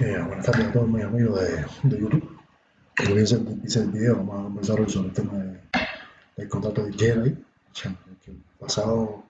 Eh, 0.00 0.18
buenas 0.18 0.46
tardes 0.46 0.68
a 0.68 0.72
todos 0.72 0.88
mis 0.88 1.04
amigos 1.04 1.38
de, 1.42 1.66
de 1.90 2.00
YouTube. 2.00 2.38
Como 2.96 3.18
hice, 3.18 3.38
hice 3.62 3.80
el 3.80 3.90
video, 3.90 4.16
vamos 4.16 4.40
a 4.40 4.42
conversar 4.44 4.80
hoy 4.80 4.88
sobre 4.88 5.08
el 5.08 5.14
tema 5.14 5.34
de, 5.34 5.60
del 6.38 6.48
contrato 6.48 6.84
de 6.84 6.92
Jedi, 6.94 7.36
que 8.22 8.30
el 8.30 8.42
pasado 8.58 9.24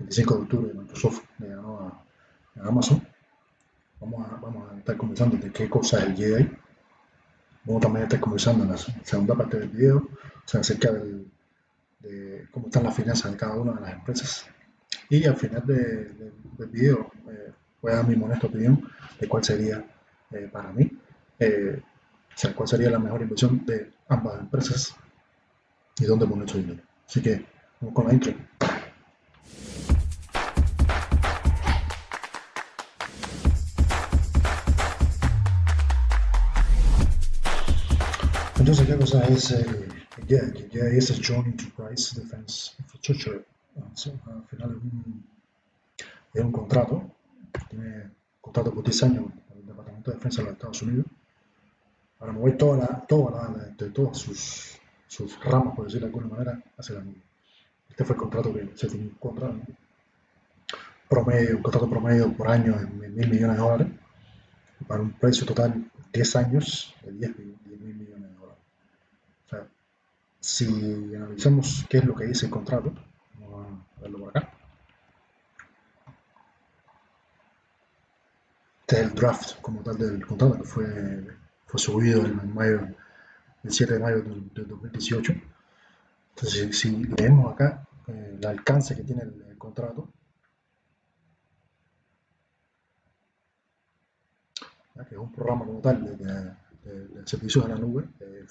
25 0.00 0.34
de 0.34 0.42
octubre 0.42 0.74
Microsoft 0.74 1.22
le 1.38 1.48
ganó 1.48 1.80
a, 1.80 2.60
a 2.60 2.68
Amazon. 2.68 3.02
Vamos 3.98 4.30
a, 4.30 4.36
vamos 4.36 4.70
a 4.70 4.76
estar 4.76 4.94
conversando 4.98 5.38
de 5.38 5.50
qué 5.50 5.70
cosa 5.70 6.00
es 6.00 6.04
el 6.04 6.16
Jedi. 6.16 6.50
Vamos 7.64 7.80
también 7.80 8.02
a 8.02 8.04
estar 8.04 8.20
conversando 8.20 8.64
en 8.64 8.72
la 8.72 8.76
segunda 8.76 9.34
parte 9.34 9.58
del 9.58 9.70
video, 9.70 9.96
o 9.96 10.08
sea, 10.44 10.60
acerca 10.60 10.92
del, 10.92 11.26
de 12.00 12.46
cómo 12.50 12.66
están 12.66 12.84
las 12.84 12.94
finanzas 12.94 13.32
de 13.32 13.38
cada 13.38 13.54
una 13.54 13.72
de 13.72 13.80
las 13.80 13.94
empresas. 13.94 14.46
Y 15.08 15.24
al 15.24 15.36
final 15.36 15.64
de, 15.64 15.74
de, 15.76 16.32
del 16.58 16.68
video 16.68 17.10
eh, 17.26 17.52
voy 17.80 17.92
a 17.92 17.96
dar 17.96 18.06
mi 18.06 18.22
honesta 18.22 18.48
opinión 18.48 18.86
de 19.18 19.28
cuál 19.28 19.42
sería 19.42 19.82
eh, 20.34 20.48
para 20.52 20.72
mí, 20.72 20.90
eh, 21.38 21.80
cuál 22.54 22.68
sería 22.68 22.90
la 22.90 22.98
mejor 22.98 23.22
inversión 23.22 23.64
de 23.64 23.92
ambas 24.08 24.40
empresas 24.40 24.94
y 25.98 26.04
dónde 26.04 26.26
poner 26.26 26.48
su 26.48 26.58
dinero. 26.58 26.82
Así 27.06 27.22
que 27.22 27.44
vamos 27.80 27.94
con 27.94 28.08
la 28.08 28.14
intro. 28.14 28.34
Entonces, 38.58 38.86
¿qué 38.86 38.96
cosa 38.96 39.24
es 39.26 39.50
el 39.50 39.92
JED? 40.26 40.70
JED 40.70 40.94
es 40.96 41.10
el 41.10 41.24
Joint 41.24 41.48
Enterprise 41.48 42.18
Defense 42.18 42.72
Infrastructure. 42.78 43.44
al 43.76 44.44
final 44.48 44.70
es 44.70 44.82
un, 44.82 45.24
es 46.32 46.42
un 46.42 46.50
contrato, 46.50 47.10
tiene 47.68 48.10
contrato 48.40 48.72
por 48.72 48.82
10 48.82 49.02
años 49.02 49.24
Departamento 49.66 50.10
de 50.10 50.16
Defensa 50.16 50.42
de 50.42 50.48
los 50.48 50.54
Estados 50.54 50.82
Unidos 50.82 51.06
para 52.18 52.32
mover 52.32 52.56
toda 52.56 52.78
la, 52.78 53.06
toda 53.06 53.48
la, 53.50 53.64
de 53.76 53.90
todas 53.90 54.18
sus, 54.18 54.78
sus 55.06 55.42
ramas, 55.44 55.74
por 55.74 55.84
decirlo 55.84 56.08
de 56.08 56.14
alguna 56.14 56.34
manera, 56.34 56.62
hacia 56.78 56.96
la 56.96 57.02
nube. 57.02 57.22
Este 57.90 58.04
fue 58.04 58.16
el 58.16 58.20
contrato 58.20 58.52
que 58.52 58.70
se 58.74 58.88
tiene 58.88 59.06
un 59.06 59.14
contrato 59.14 59.56
promedio, 61.08 61.56
un 61.56 61.62
contrato 61.62 61.88
promedio 61.88 62.32
por 62.32 62.48
año 62.48 62.78
en 62.80 63.14
mil 63.14 63.28
millones 63.28 63.56
de 63.56 63.62
dólares, 63.62 63.88
para 64.86 65.02
un 65.02 65.12
precio 65.12 65.46
total 65.46 65.90
10 66.12 66.36
años 66.36 66.94
de 67.02 67.12
10 67.12 67.38
mil 67.38 67.94
millones 67.94 68.30
de 68.30 68.36
dólares. 68.36 68.62
O 69.46 69.48
sea, 69.50 69.68
si 70.40 71.14
analizamos 71.14 71.84
qué 71.88 71.98
es 71.98 72.04
lo 72.04 72.14
que 72.14 72.24
dice 72.24 72.46
el 72.46 72.52
contrato, 72.52 72.92
vamos 73.38 73.82
a 73.98 74.00
verlo 74.00 74.18
por 74.18 74.28
acá. 74.30 74.53
Este 78.94 79.06
es 79.06 79.10
el 79.10 79.16
draft 79.16 79.60
como 79.60 79.80
tal 79.80 79.98
del 79.98 80.24
contrato 80.24 80.56
que 80.56 80.62
fue, 80.62 81.26
fue 81.66 81.80
subido 81.80 82.24
en 82.24 82.54
mayo, 82.54 82.86
el 83.64 83.72
7 83.72 83.94
de 83.94 83.98
mayo 83.98 84.22
del, 84.22 84.54
del 84.54 84.68
2018. 84.68 85.32
Entonces, 86.30 86.78
si 86.78 87.02
leemos 87.02 87.52
acá 87.52 87.88
eh, 88.06 88.36
el 88.38 88.46
alcance 88.46 88.94
que 88.94 89.02
tiene 89.02 89.22
el, 89.22 89.46
el 89.50 89.58
contrato, 89.58 90.12
que 95.08 95.14
es 95.16 95.20
un 95.20 95.32
programa 95.32 95.64
como 95.64 95.80
tal 95.80 96.04
de, 96.04 96.16
de, 96.16 96.52
de, 96.84 97.08
de 97.08 97.26
servicios 97.26 97.64
en 97.64 97.72
la 97.72 97.76
nube, 97.76 98.04
de, 98.20 98.46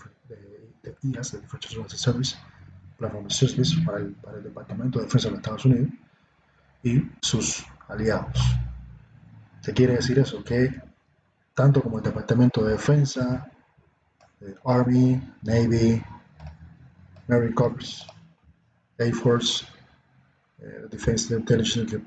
de 0.83 0.97
IaaS, 1.03 1.31
de 1.31 1.37
Infrastructure 1.37 1.85
as 1.85 1.93
a 1.93 1.97
Service, 1.97 2.35
Platform 2.97 3.29
Service, 3.29 3.77
para 3.85 3.99
el, 3.99 4.11
para 4.15 4.39
el 4.39 4.43
Departamento 4.43 4.99
de 4.99 5.05
Defensa 5.05 5.29
de 5.29 5.31
los 5.31 5.39
Estados 5.39 5.63
Unidos 5.63 5.89
y 6.83 7.01
sus 7.21 7.65
aliados. 7.87 8.37
¿Qué 9.63 9.73
quiere 9.73 9.95
decir 9.95 10.19
eso? 10.19 10.43
Que 10.43 10.69
tanto 11.53 11.81
como 11.81 11.97
el 11.97 12.03
Departamento 12.03 12.63
de 12.65 12.73
Defensa, 12.73 13.49
el 14.41 14.57
Army, 14.65 15.21
Navy, 15.41 16.03
Marine 17.27 17.53
Corps, 17.53 18.05
Air 18.97 19.13
Force, 19.13 19.65
uh, 20.59 20.89
Defense 20.89 21.33
Intelligence 21.33 21.97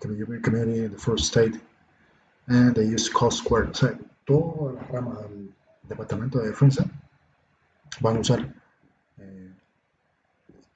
Community, 0.43 0.89
the 0.89 0.99
First 0.99 1.25
State, 1.25 1.59
and 2.47 2.75
the 2.75 2.84
US 2.95 3.09
Coast 3.09 3.49
Guard. 3.49 3.71
O 3.71 3.75
sea, 3.75 3.99
todas 4.27 4.75
las 4.75 4.89
ramas 4.89 5.22
del 5.22 5.55
Departamento 5.89 6.39
de 6.41 6.49
Defensa 6.49 6.84
van 8.00 8.16
a 8.16 8.21
usar 8.21 8.55
eh, 9.19 9.53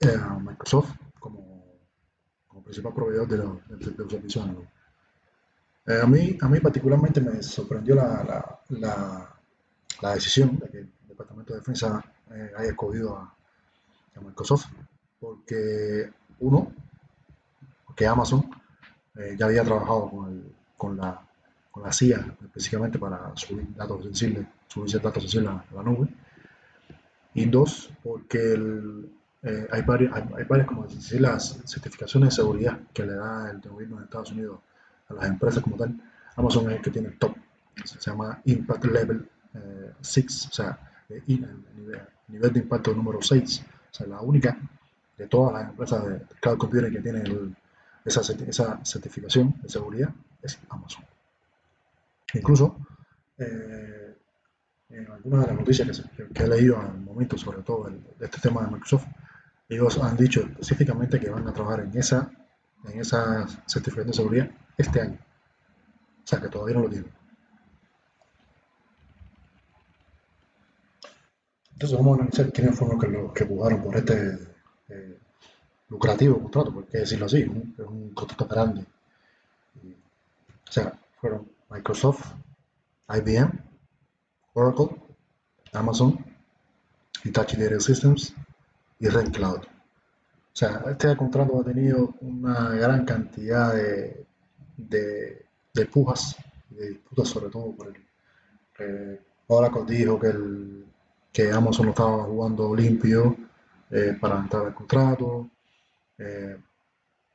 eh, 0.00 0.19
Microsoft 0.40 0.94
como, 1.19 1.62
principal 2.64 2.94
proveedor 2.94 3.28
de, 3.28 3.36
los, 3.36 4.10
servicios. 4.10 4.46
Eh, 5.90 6.00
a, 6.00 6.06
mí, 6.06 6.38
a 6.40 6.48
mí 6.48 6.60
particularmente 6.60 7.20
me 7.20 7.42
sorprendió 7.42 7.96
la, 7.96 8.60
la, 8.68 9.34
la, 10.00 10.14
decisión 10.14 10.56
de 10.56 10.68
que 10.68 10.78
el 10.78 10.92
Departamento 11.08 11.52
de 11.52 11.58
Defensa 11.58 12.00
eh, 12.30 12.52
haya 12.56 12.70
escogido 12.70 13.16
a, 13.16 13.34
Microsoft, 14.24 14.66
porque 15.18 16.12
uno, 16.40 16.70
porque 17.86 18.06
Amazon 18.06 18.50
eh, 19.16 19.34
ya 19.36 19.46
había 19.46 19.64
trabajado 19.64 20.10
con, 20.10 20.30
el, 20.30 20.54
con, 20.76 20.96
la, 20.96 21.26
con 21.70 21.82
la 21.82 21.92
CIA 21.92 22.36
específicamente 22.42 22.98
para 22.98 23.34
subir 23.34 23.74
datos 23.74 24.02
sensibles, 24.04 24.46
subir 24.68 25.00
datos 25.00 25.22
sensibles 25.22 25.50
a 25.50 25.74
la 25.74 25.82
nube, 25.82 26.06
y 27.32 27.46
dos, 27.46 27.90
porque 28.02 28.52
el, 28.52 29.10
hay, 29.72 29.82
varias, 29.82 30.14
hay, 30.14 30.24
hay, 30.36 30.66
como 30.66 30.86
decir, 30.86 31.20
las 31.22 31.58
certificaciones 31.64 32.28
de 32.28 32.36
seguridad 32.36 32.78
que 32.92 33.06
le 33.06 33.14
da 33.14 33.50
el 33.50 33.60
gobierno 33.62 33.96
de 33.96 34.04
Estados 34.04 34.32
Unidos 34.32 34.60
a 35.10 35.15
las 35.15 35.26
empresas 35.26 35.62
como 35.62 35.76
tal. 35.76 36.00
Amazon 36.37 36.71
es 36.71 36.76
el 36.76 36.82
que 36.82 36.91
tiene 36.91 37.09
el 37.09 37.19
top, 37.19 37.37
se 37.84 37.98
llama 37.98 38.41
Impact 38.44 38.84
Level 38.84 39.28
6, 40.00 40.44
eh, 40.44 40.48
o 40.48 40.53
sea, 40.53 41.04
el 41.09 41.22
nivel, 41.26 41.65
nivel, 42.28 42.53
de 42.53 42.60
impacto 42.60 42.94
número 42.94 43.20
6, 43.20 43.65
o 43.91 43.94
sea, 43.94 44.06
la 44.06 44.20
única 44.20 44.56
de 45.16 45.26
todas 45.26 45.53
las 45.53 45.70
empresas 45.70 46.06
de 46.06 46.20
cloud 46.41 46.59
computing 46.59 46.93
que 46.93 47.00
tiene 47.00 47.20
el, 47.20 47.54
esa, 48.04 48.20
esa, 48.20 48.84
certificación 48.84 49.54
de 49.62 49.69
seguridad 49.69 50.10
es 50.41 50.59
Amazon. 50.70 51.04
Incluso, 52.32 52.76
eh, 53.37 54.16
en 54.88 55.10
algunas 55.10 55.41
de 55.43 55.47
las 55.49 55.56
noticias 55.56 56.03
que, 56.16 56.28
que, 56.28 56.43
he 56.43 56.49
leído 56.49 56.78
al 56.78 56.99
momento, 57.00 57.37
sobre 57.37 57.62
todo 57.62 57.88
el, 57.88 58.03
de 58.19 58.25
este 58.25 58.41
tema 58.41 58.62
de 58.62 58.69
Microsoft, 58.69 59.06
ellos 59.69 59.99
han 59.99 60.16
dicho 60.16 60.41
específicamente 60.41 61.20
que 61.20 61.31
van 61.31 61.47
a 61.47 61.53
trabajar 61.53 61.81
en 61.81 61.97
esa, 61.97 62.31
en 62.88 63.00
esa 63.00 63.47
certificación 63.66 64.09
de 64.09 64.12
seguridad 64.12 64.50
este 64.80 65.00
año. 65.00 65.18
O 66.24 66.26
sea 66.26 66.41
que 66.41 66.48
todavía 66.48 66.76
no 66.76 66.82
lo 66.82 66.91
tienen. 66.91 67.12
Entonces 71.72 71.96
vamos 71.96 72.18
a 72.18 72.22
analizar 72.22 72.52
quiénes 72.52 72.78
fueron 72.78 72.96
los 72.96 73.04
que, 73.04 73.10
los 73.10 73.32
que 73.32 73.46
jugaron 73.46 73.82
por 73.82 73.96
este 73.96 74.38
eh, 74.90 75.19
lucrativo 75.88 76.38
contrato, 76.38 76.74
por 76.74 76.86
qué 76.86 76.98
decirlo 76.98 77.24
así, 77.24 77.40
es 77.40 77.86
un 77.86 78.10
contrato 78.10 78.46
grande. 78.46 78.84
O 79.82 80.72
sea, 80.72 80.92
fueron 81.20 81.50
Microsoft, 81.70 82.34
IBM, 83.08 83.50
Oracle, 84.52 84.90
Amazon, 85.72 86.22
Hitachi 87.24 87.56
Data 87.56 87.80
Systems 87.80 88.34
y 88.98 89.08
Red 89.08 89.32
Cloud. 89.32 89.60
O 89.60 90.56
sea, 90.56 90.82
este 90.90 91.16
contrato 91.16 91.60
ha 91.60 91.64
tenido 91.64 92.14
una 92.20 92.70
gran 92.70 93.04
cantidad 93.04 93.74
de, 93.74 94.26
de, 94.88 95.46
de 95.74 95.86
pujas, 95.86 96.36
de 96.70 96.91
disputas 96.91 97.28
sobre 97.28 97.50
todo 97.50 97.72
por 97.72 97.88
el... 97.88 98.06
Eh, 98.78 99.20
Oracle 99.48 99.84
dijo 99.86 100.18
que, 100.18 100.28
el, 100.28 100.84
que 101.32 101.50
Amazon 101.50 101.86
lo 101.86 101.91
estaba 101.91 102.22
jugando 102.24 102.74
limpio 102.74 103.36
eh, 103.90 104.16
para 104.20 104.38
entrar 104.38 104.66
al 104.66 104.74
contrato. 104.74 105.50
Eh, 106.16 106.56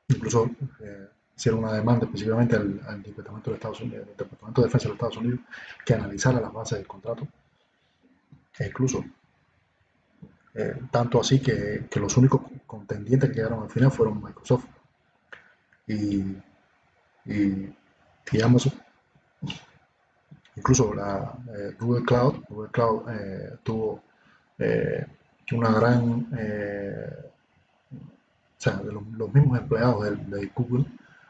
incluso 0.08 0.50
eh, 0.80 1.08
hicieron 1.36 1.64
una 1.64 1.74
demanda 1.74 2.06
específicamente 2.06 2.56
al, 2.56 2.80
al 2.86 3.02
Departamento 3.02 3.50
de 3.50 3.56
Defensa 3.56 4.84
de 4.84 4.88
los 4.88 4.94
Estados 4.94 5.16
Unidos, 5.18 5.40
que 5.84 5.94
analizara 5.94 6.40
las 6.40 6.52
bases 6.52 6.78
del 6.78 6.86
contrato. 6.86 7.28
E 8.58 8.66
incluso, 8.66 9.04
eh, 10.54 10.76
tanto 10.90 11.20
así 11.20 11.40
que, 11.40 11.86
que, 11.90 12.00
los 12.00 12.16
únicos 12.16 12.40
contendientes 12.66 13.28
que 13.28 13.36
quedaron 13.36 13.64
al 13.64 13.70
final 13.70 13.90
fueron 13.90 14.22
Microsoft 14.22 14.64
y, 15.86 16.36
y, 17.26 17.72
y 18.32 18.42
Amazon. 18.42 18.72
Incluso 20.56 20.94
la 20.94 21.34
eh, 21.56 21.74
Google 21.78 22.04
Cloud, 22.04 22.44
Google 22.48 22.70
Cloud 22.70 23.08
eh, 23.10 23.56
tuvo 23.62 24.02
una 25.52 25.70
gran, 25.70 26.26
o 27.92 27.96
sea, 28.56 28.76
de 28.76 28.92
los, 28.92 29.34
mismos 29.34 29.58
empleados 29.58 30.04
de, 30.04 30.16
de 30.16 30.50
Google 30.54 30.86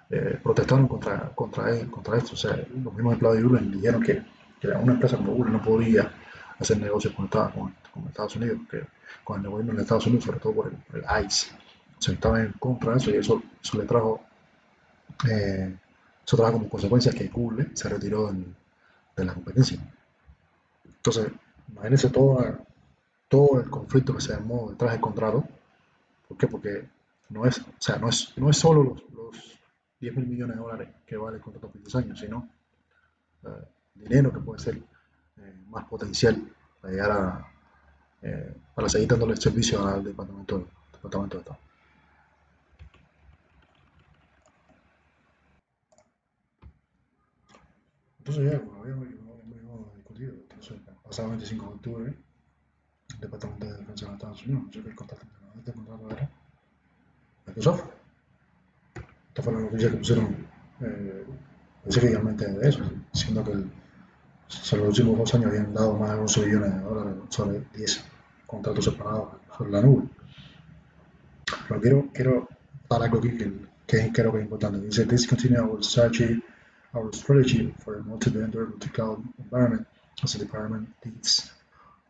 eh, 0.08 0.38
protestaron 0.40 0.87
contra, 0.87 1.31
contra, 1.34 1.70
esto. 1.70 2.34
O 2.34 2.37
sea, 2.37 2.56
los 2.56 2.94
mismos 2.94 3.14
empleados 3.14 3.38
de 3.38 3.43
Google 3.43 3.76
dijeron 3.76 4.02
que, 4.02 4.22
que 4.60 4.69
una 4.69 4.93
empresa 4.93 5.16
como 5.16 5.32
Google 5.32 5.52
no 5.52 5.62
podía 5.62 6.12
hacer 6.58 6.78
negocios 6.78 7.12
con, 7.14 7.26
con, 7.26 7.75
con 7.93 8.06
Estados 8.06 8.37
Unidos, 8.37 8.60
que, 8.70 8.87
con 9.25 9.44
el 9.44 9.50
gobierno 9.50 9.75
de 9.75 9.82
Estados 9.82 10.06
Unidos, 10.06 10.25
sobre 10.25 10.38
todo 10.38 10.54
por 10.54 10.66
el, 10.69 11.25
ICE. 11.25 11.56
O 11.98 12.02
sea, 12.02 12.14
estaba 12.14 12.40
en 12.40 12.52
contra 12.52 12.93
de 12.93 12.98
eso 12.98 13.10
y 13.10 13.16
eso, 13.16 13.43
eso 13.62 13.78
le 13.78 13.84
trajo, 13.84 14.20
eh, 15.28 15.75
eso 16.26 16.37
trajo 16.37 16.55
como 16.55 16.69
consecuencia 16.69 17.12
que 17.12 17.28
Google 17.28 17.70
se 17.75 17.88
retiró 17.88 18.32
de 19.17 19.25
la 19.25 19.32
competencia. 19.32 19.78
Entonces, 20.84 21.31
imagínense 21.69 22.11
todo, 22.11 22.58
todo 23.28 23.61
el 23.61 23.70
conflicto 23.70 24.14
que 24.14 24.20
se 24.20 24.34
armó 24.34 24.70
detrás 24.70 24.93
del 24.93 25.00
contrato. 25.00 25.44
¿Por 26.26 26.37
qué? 26.37 26.49
Porque 26.49 26.88
no 27.28 27.46
es, 27.46 27.58
o 27.61 27.64
sea, 27.78 27.96
no 27.99 28.08
es, 28.08 28.37
no 28.37 28.50
es 28.50 28.56
solo 28.56 28.82
los, 28.82 29.05
los 29.12 29.58
10 30.00 30.17
mil 30.17 30.26
millones 30.26 30.56
de 30.56 30.62
dólares 30.62 30.88
que 31.06 31.17
vale 31.17 31.37
el 31.37 31.43
contrato 31.43 31.69
por 31.69 31.81
10 31.81 31.94
años, 31.94 32.19
sino 32.19 32.49
eh, 33.44 33.64
dinero 33.94 34.32
que 34.32 34.40
puede 34.40 34.61
ser 34.61 34.76
eh, 34.76 35.64
más 35.69 35.84
potencial 35.84 36.43
para 36.81 36.93
llegar 36.93 37.11
a, 37.12 37.52
eh, 38.22 38.52
para 38.75 38.88
seguir 38.88 39.06
dándole 39.06 39.37
servicio 39.37 39.87
al 39.87 40.02
departamento, 40.02 40.67
departamento 40.93 41.37
de 41.37 41.40
Estado. 41.43 41.66
Entonces 48.26 48.52
ya, 48.52 48.58
como 48.61 48.82
habíamos, 48.82 49.06
discutido, 49.94 50.32
entonces, 50.32 50.78
pasado 51.05 51.28
25 51.28 51.64
de 51.64 51.73
octubre, 51.75 52.14
el 53.14 53.20
Departamento 53.20 53.67
de 53.67 53.78
Defensa 53.78 54.06
de 54.06 54.12
Estados 54.14 54.43
Unidos 54.43 54.61
anunció 54.62 54.82
que 54.82 54.88
el 54.88 54.96
contrato, 54.96 55.26
este 55.56 55.73
contrato 55.73 56.11
era 56.11 56.31
Microsoft. 57.46 57.84
Esta 59.28 59.43
fue 59.43 59.52
la 59.52 59.61
noticia 59.61 59.90
que 59.93 59.96
pusieron 59.99 60.37
eh, 60.81 61.25
específicamente 61.84 62.50
de 62.50 62.69
eso, 62.69 62.82
siendo 63.12 63.44
que 63.44 63.52
el, 63.52 63.58
en 63.61 64.79
los 64.81 64.88
últimos 64.88 65.19
dos 65.19 65.34
años 65.37 65.46
habían 65.46 65.72
dado 65.72 65.96
más 65.96 66.11
de 66.11 66.19
11 66.19 66.44
billones 66.46 66.75
de 66.75 66.81
dólares 66.81 67.14
sobre 67.29 67.61
10 67.76 68.05
contratos 68.44 68.84
separados 68.87 69.29
sobre 69.56 69.70
la 69.70 69.82
nube. 69.82 70.08
Pero 71.69 71.81
quiero, 71.81 72.08
quiero 72.12 72.49
dar 72.90 73.02
algo 73.05 73.19
aquí 73.19 73.37
que, 73.37 73.52
que 73.87 74.11
creo 74.12 74.32
que 74.32 74.38
es 74.38 74.44
importante. 74.44 74.81
Dice, 74.81 75.05
discontinue 75.05 75.61
our 75.61 75.84
strategy 75.84 76.43
our 76.96 77.12
strategy 77.12 77.75
for 77.84 77.98
a 77.98 78.02
multi-vendor, 78.02 78.66
multi-cloud 78.66 79.22
environment 79.38 79.87
as 80.22 80.34
a 80.34 80.38
department 80.38 80.88
needs 81.04 81.50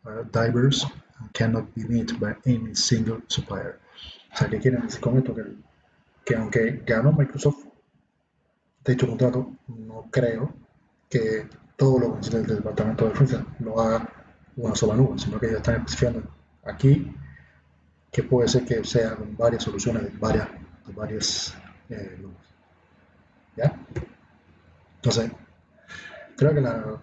are 0.05 0.23
diverse 0.23 0.85
and 1.19 1.33
cannot 1.33 1.75
be 1.75 1.83
met 1.83 2.17
by 2.19 2.35
any 2.45 2.73
single 2.73 3.21
supplier. 3.27 3.79
O 4.33 4.37
sea, 4.37 4.49
¿qué 4.49 4.59
quieren 4.59 4.81
decir 4.81 5.01
con 5.01 5.17
esto? 5.17 5.35
Que, 5.35 5.43
que 6.23 6.35
aunque 6.35 6.81
ganó 6.85 7.11
Microsoft 7.11 7.65
de 8.87 8.93
hecho 8.93 9.07
contrato, 9.07 9.51
no 9.67 10.07
creo 10.09 10.53
que 11.09 11.45
todo 11.75 11.99
lo 11.99 12.11
que 12.11 12.17
necesita 12.17 12.37
el 12.37 12.47
departamento 12.47 13.03
de 13.03 13.11
defensa 13.11 13.45
lo 13.59 13.79
haga 13.81 14.09
una 14.55 14.75
sola 14.75 14.95
nube, 14.95 15.19
sino 15.19 15.37
que 15.39 15.47
ellos 15.47 15.57
están 15.57 15.75
especificando 15.75 16.23
aquí 16.63 17.13
que 18.11 18.23
puede 18.23 18.47
ser 18.47 18.63
que 18.65 18.83
sean 18.85 19.35
varias 19.37 19.63
soluciones 19.63 20.03
de 20.03 20.09
varias, 20.17 20.47
de 20.85 20.93
varias 20.93 21.53
eh, 21.89 22.17
nubes. 22.21 22.37
¿Ya? 23.57 23.73
Entonces, 25.07 25.31
creo 26.35 26.53
que 26.53 26.59
la 26.59 27.01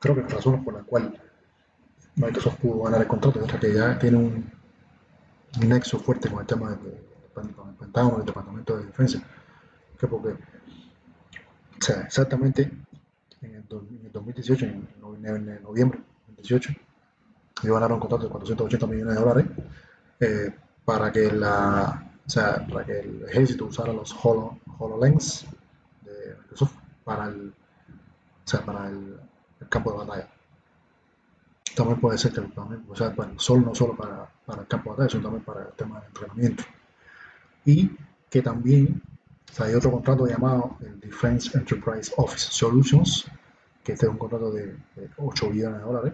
creo 0.00 0.14
que 0.14 0.22
las 0.22 0.32
razones 0.32 0.64
por 0.64 0.72
las 0.72 0.84
cuales 0.84 1.10
Microsoft 2.16 2.56
pudo 2.60 2.84
ganar 2.84 3.02
el 3.02 3.06
contrato 3.06 3.44
es 3.44 3.52
que 3.52 3.74
ya 3.74 3.98
tiene 3.98 4.16
un, 4.16 4.50
nexo 5.66 5.98
fuerte 5.98 6.30
con 6.30 6.40
el 6.40 6.46
tema 6.46 6.70
del, 6.70 7.06
Pentágono, 7.78 8.16
del 8.16 8.26
Departamento 8.26 8.76
de 8.76 8.86
Defensa, 8.86 9.22
que 9.98 10.06
porque, 10.06 10.28
o 10.28 10.36
sea, 11.78 12.00
exactamente 12.02 12.70
en 13.42 13.54
el, 13.54 13.64
2018, 13.68 14.64
en, 14.64 14.88
noviembre 14.98 15.54
del 15.54 15.62
2018, 15.62 16.72
ellos 17.64 17.74
ganaron 17.74 17.96
un 17.96 18.00
contrato 18.00 18.24
de 18.24 18.30
480 18.30 18.86
millones 18.86 19.14
de 19.14 19.20
dólares 19.20 19.46
eh, 20.20 20.54
para 20.86 21.12
que 21.12 21.30
la 21.32 22.12
o 22.26 22.30
sea, 22.30 22.66
para 22.66 22.84
que 22.84 23.00
el 23.00 23.24
ejército 23.28 23.66
usara 23.66 23.92
los 23.92 24.14
HoloLens 24.22 25.46
para 27.04 27.26
el, 27.26 27.48
o 27.48 28.48
sea, 28.48 28.64
para 28.64 28.88
el, 28.88 29.18
campo 29.68 29.92
de 29.92 29.98
batalla. 29.98 30.28
También 31.74 32.00
puede 32.00 32.18
ser 32.18 32.32
que 32.32 32.40
también, 32.40 32.84
o 32.88 32.96
sea, 32.96 33.10
bueno, 33.10 33.38
solo, 33.38 33.66
no 33.66 33.74
solo 33.74 33.96
para, 33.96 34.28
para, 34.46 34.62
el 34.62 34.68
campo 34.68 34.90
de 34.90 34.96
batalla, 34.96 35.10
sino 35.10 35.22
también 35.22 35.44
para 35.44 35.62
el 35.62 35.72
tema 35.72 36.00
de 36.00 36.06
entrenamiento. 36.06 36.64
Y 37.64 37.90
que 38.30 38.42
también 38.42 39.02
o 39.58 39.64
hay 39.64 39.74
otro 39.74 39.90
contrato 39.90 40.26
llamado 40.26 40.76
el 40.80 41.00
Defense 41.00 41.56
Enterprise 41.56 42.12
Office 42.16 42.48
Solutions, 42.50 43.26
que 43.82 43.92
este 43.92 44.06
es 44.06 44.12
un 44.12 44.18
contrato 44.18 44.50
de, 44.52 44.76
8 45.16 45.50
billones 45.50 45.78
de 45.78 45.84
dólares, 45.84 46.12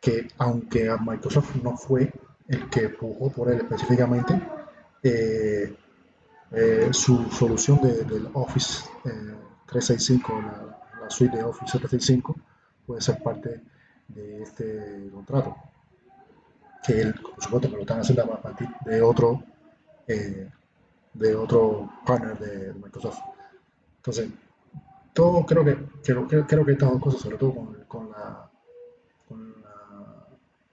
que 0.00 0.28
aunque 0.38 0.88
a 0.88 0.96
Microsoft 0.96 1.56
no 1.56 1.76
fue 1.76 2.12
el 2.46 2.68
que 2.70 2.84
empujó 2.84 3.30
por 3.30 3.52
él 3.52 3.58
específicamente, 3.58 4.40
eh, 5.02 5.76
eh, 6.50 6.88
su 6.92 7.30
solución 7.30 7.80
de, 7.82 8.04
del 8.04 8.28
Office 8.32 8.84
eh, 9.04 9.34
365, 9.66 10.32
la, 10.40 11.00
la, 11.02 11.10
suite 11.10 11.36
de 11.36 11.44
Office 11.44 11.78
365, 11.78 12.36
puede 12.86 13.00
ser 13.02 13.22
parte 13.22 13.60
de 14.08 14.42
este 14.42 15.10
contrato. 15.12 15.54
Que 16.86 17.02
él, 17.02 17.14
por 17.14 17.42
supuesto, 17.42 17.68
lo 17.68 17.80
están 17.80 18.00
haciendo 18.00 18.22
a 18.22 18.40
partir 18.40 18.68
de 18.86 19.02
otro, 19.02 19.42
eh, 20.06 20.48
de 21.12 21.34
otro 21.34 21.90
partner 22.06 22.38
de, 22.38 22.72
Microsoft. 22.72 23.18
Entonces, 23.98 24.30
todo 25.12 25.44
creo 25.44 25.64
que, 25.64 25.76
creo, 26.02 26.26
creo 26.26 26.64
que 26.64 26.72
estas 26.72 26.90
dos 26.90 27.02
cosas, 27.02 27.20
sobre 27.20 27.36
todo 27.36 27.54
con, 27.86 28.10
la, 28.10 28.48
la, 29.28 30.28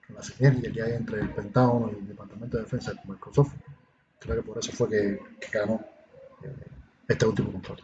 con 0.07 0.15
la 0.15 0.23
sinergia 0.23 0.71
que 0.71 0.81
hay 0.81 0.93
entre 0.93 1.19
el 1.19 1.29
Pentágono 1.31 1.91
y 1.91 1.99
el 1.99 2.07
Departamento 2.07 2.55
de 2.57 2.63
Defensa 2.63 2.93
de 2.93 2.99
Microsoft, 3.05 3.53
creo 4.19 4.35
que 4.37 4.43
por 4.43 4.57
eso 4.57 4.71
fue 4.71 4.89
que, 4.89 5.19
que 5.39 5.57
ganó 5.57 5.79
eh, 6.43 6.65
este 7.07 7.25
último 7.25 7.51
contrato. 7.51 7.83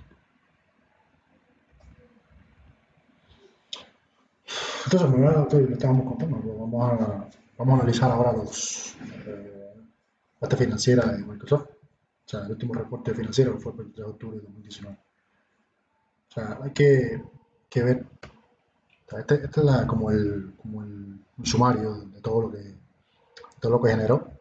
Entonces, 4.85 5.09
como 5.09 5.59
le 5.67 5.73
estábamos 5.73 6.05
contando, 6.07 6.37
pues 6.41 6.57
vamos, 6.57 6.91
a, 6.91 7.29
vamos 7.57 7.73
a 7.73 7.81
analizar 7.81 8.11
ahora 8.11 8.33
los 8.33 8.95
eh, 9.25 9.73
parte 10.39 10.57
financiera 10.57 11.05
de 11.11 11.23
Microsoft. 11.23 11.69
O 11.69 12.29
sea, 12.31 12.41
el 12.41 12.51
último 12.51 12.73
reporte 12.73 13.13
financiero 13.13 13.53
que 13.53 13.59
fue 13.59 13.71
el 13.73 13.77
23 13.77 14.05
de 14.05 14.11
octubre 14.11 14.37
de 14.37 14.43
2019. 14.43 14.97
O 16.29 16.33
sea, 16.33 16.59
hay 16.63 16.71
que, 16.71 17.23
que 17.69 17.83
ver. 17.83 18.05
este, 19.17 19.35
este, 19.35 19.59
es 19.59 19.65
la, 19.65 19.85
como, 19.85 20.11
el, 20.11 20.53
como 20.57 20.83
el, 20.83 21.19
sumario 21.43 21.95
de 22.05 22.21
todo 22.21 22.41
lo 22.43 22.51
que 22.51 22.79
todo 23.59 23.73
lo 23.73 23.81
que 23.81 23.89
generó 23.91 24.31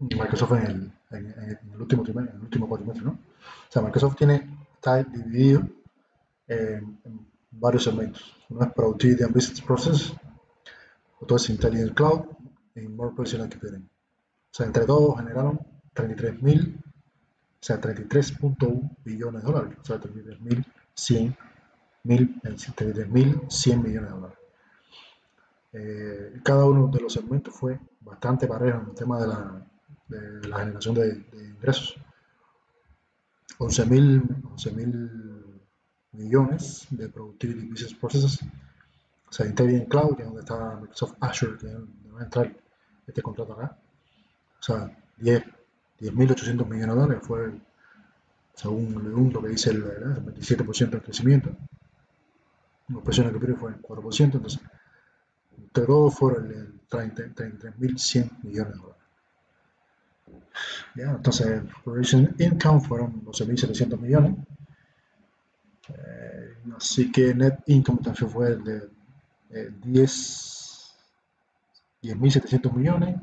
Microsoft 0.00 0.52
en 0.52 0.66
el, 0.66 0.92
en, 1.12 1.60
el 1.72 1.80
último 1.80 2.02
trimestre, 2.02 2.32
en 2.32 2.38
el 2.38 2.44
último 2.44 2.68
cuatrimestre, 2.68 3.04
¿no? 3.04 3.12
O 3.12 3.72
sea, 3.72 3.82
Microsoft 3.82 4.16
tiene, 4.16 4.66
está 4.74 5.02
dividido 5.02 5.68
en, 6.46 6.98
en 7.04 7.26
varios 7.50 7.84
segmentos. 7.84 8.36
Uno 8.48 8.64
es 8.64 8.72
Productivity 8.72 9.22
and 9.22 9.34
Business 9.34 9.60
Process, 9.60 10.12
otro 11.20 11.36
es 11.36 11.50
Intelligent 11.50 11.94
Cloud 11.94 12.22
y 12.74 12.82
More 12.82 13.14
Personal 13.14 13.48
Computing. 13.48 13.82
O 13.84 14.54
sea, 14.54 14.66
entre 14.66 14.84
todos 14.84 15.16
generaron 15.18 15.60
33.000, 15.94 16.76
o 16.76 16.82
sea, 17.60 17.80
33.1 17.80 18.96
billones 19.04 19.42
de 19.42 19.52
dólares, 19.52 19.78
o 19.80 19.84
sea, 19.84 20.00
33.100 20.00 21.36
33.100 22.04 23.82
millones 23.82 24.10
de 24.10 24.16
dólares. 24.16 24.38
Eh, 25.74 26.40
cada 26.44 26.64
uno 26.66 26.88
de 26.88 27.00
los 27.00 27.12
segmentos 27.12 27.54
fue 27.54 27.78
bastante 28.00 28.46
parejo 28.46 28.80
en 28.80 28.88
el 28.88 28.94
tema 28.94 29.20
de 29.20 29.26
la, 29.28 29.66
de 30.12 30.48
la 30.48 30.58
generación 30.58 30.94
de, 30.94 31.14
de 31.14 31.44
ingresos. 31.44 31.96
11.000 33.58 34.42
11, 34.50 34.72
millones 36.12 36.86
de 36.90 37.08
Productivity 37.08 37.68
Business 37.68 37.94
Processes. 37.94 38.40
O 39.28 39.32
sea, 39.32 39.46
Intelligent 39.46 39.88
Cloud, 39.88 40.16
que 40.16 40.22
es 40.22 40.28
donde 40.28 40.42
está 40.42 40.76
Microsoft 40.76 41.14
Azure, 41.20 41.56
que 41.58 41.66
va 42.12 42.20
a 42.20 42.24
entrar 42.24 42.54
este 43.06 43.22
contrato 43.22 43.54
acá. 43.54 43.78
O 44.60 44.62
sea, 44.62 44.96
10.800 45.18 46.66
millones 46.66 46.94
de 46.94 47.00
dólares 47.00 47.22
fue, 47.22 47.52
según 48.54 49.30
lo 49.32 49.42
que 49.42 49.48
dice 49.48 49.70
el, 49.70 49.76
el 49.76 50.24
27% 50.24 50.90
del 50.90 51.02
crecimiento. 51.02 51.56
Los 52.88 53.02
precios 53.02 53.32
que 53.32 53.54
fue 53.54 53.70
el 53.70 53.80
4%, 53.80 54.20
entonces, 54.34 54.60
todos 55.72 56.14
fueron 56.14 56.80
33.100 56.90 58.42
millones 58.42 58.74
de 58.74 58.78
dólares. 58.78 59.01
¿Ya? 60.94 61.10
Entonces, 61.10 61.62
Operation 61.84 62.34
Income 62.38 62.80
fueron 62.80 63.24
12.700 63.24 63.98
millones 63.98 64.36
eh, 65.88 66.54
así 66.76 67.10
que 67.10 67.34
net 67.34 67.58
income 67.66 67.98
también 68.02 68.30
fue 68.30 68.56
de 68.56 68.88
10 69.82 70.72
10.700 72.02 72.72
millones. 72.72 73.16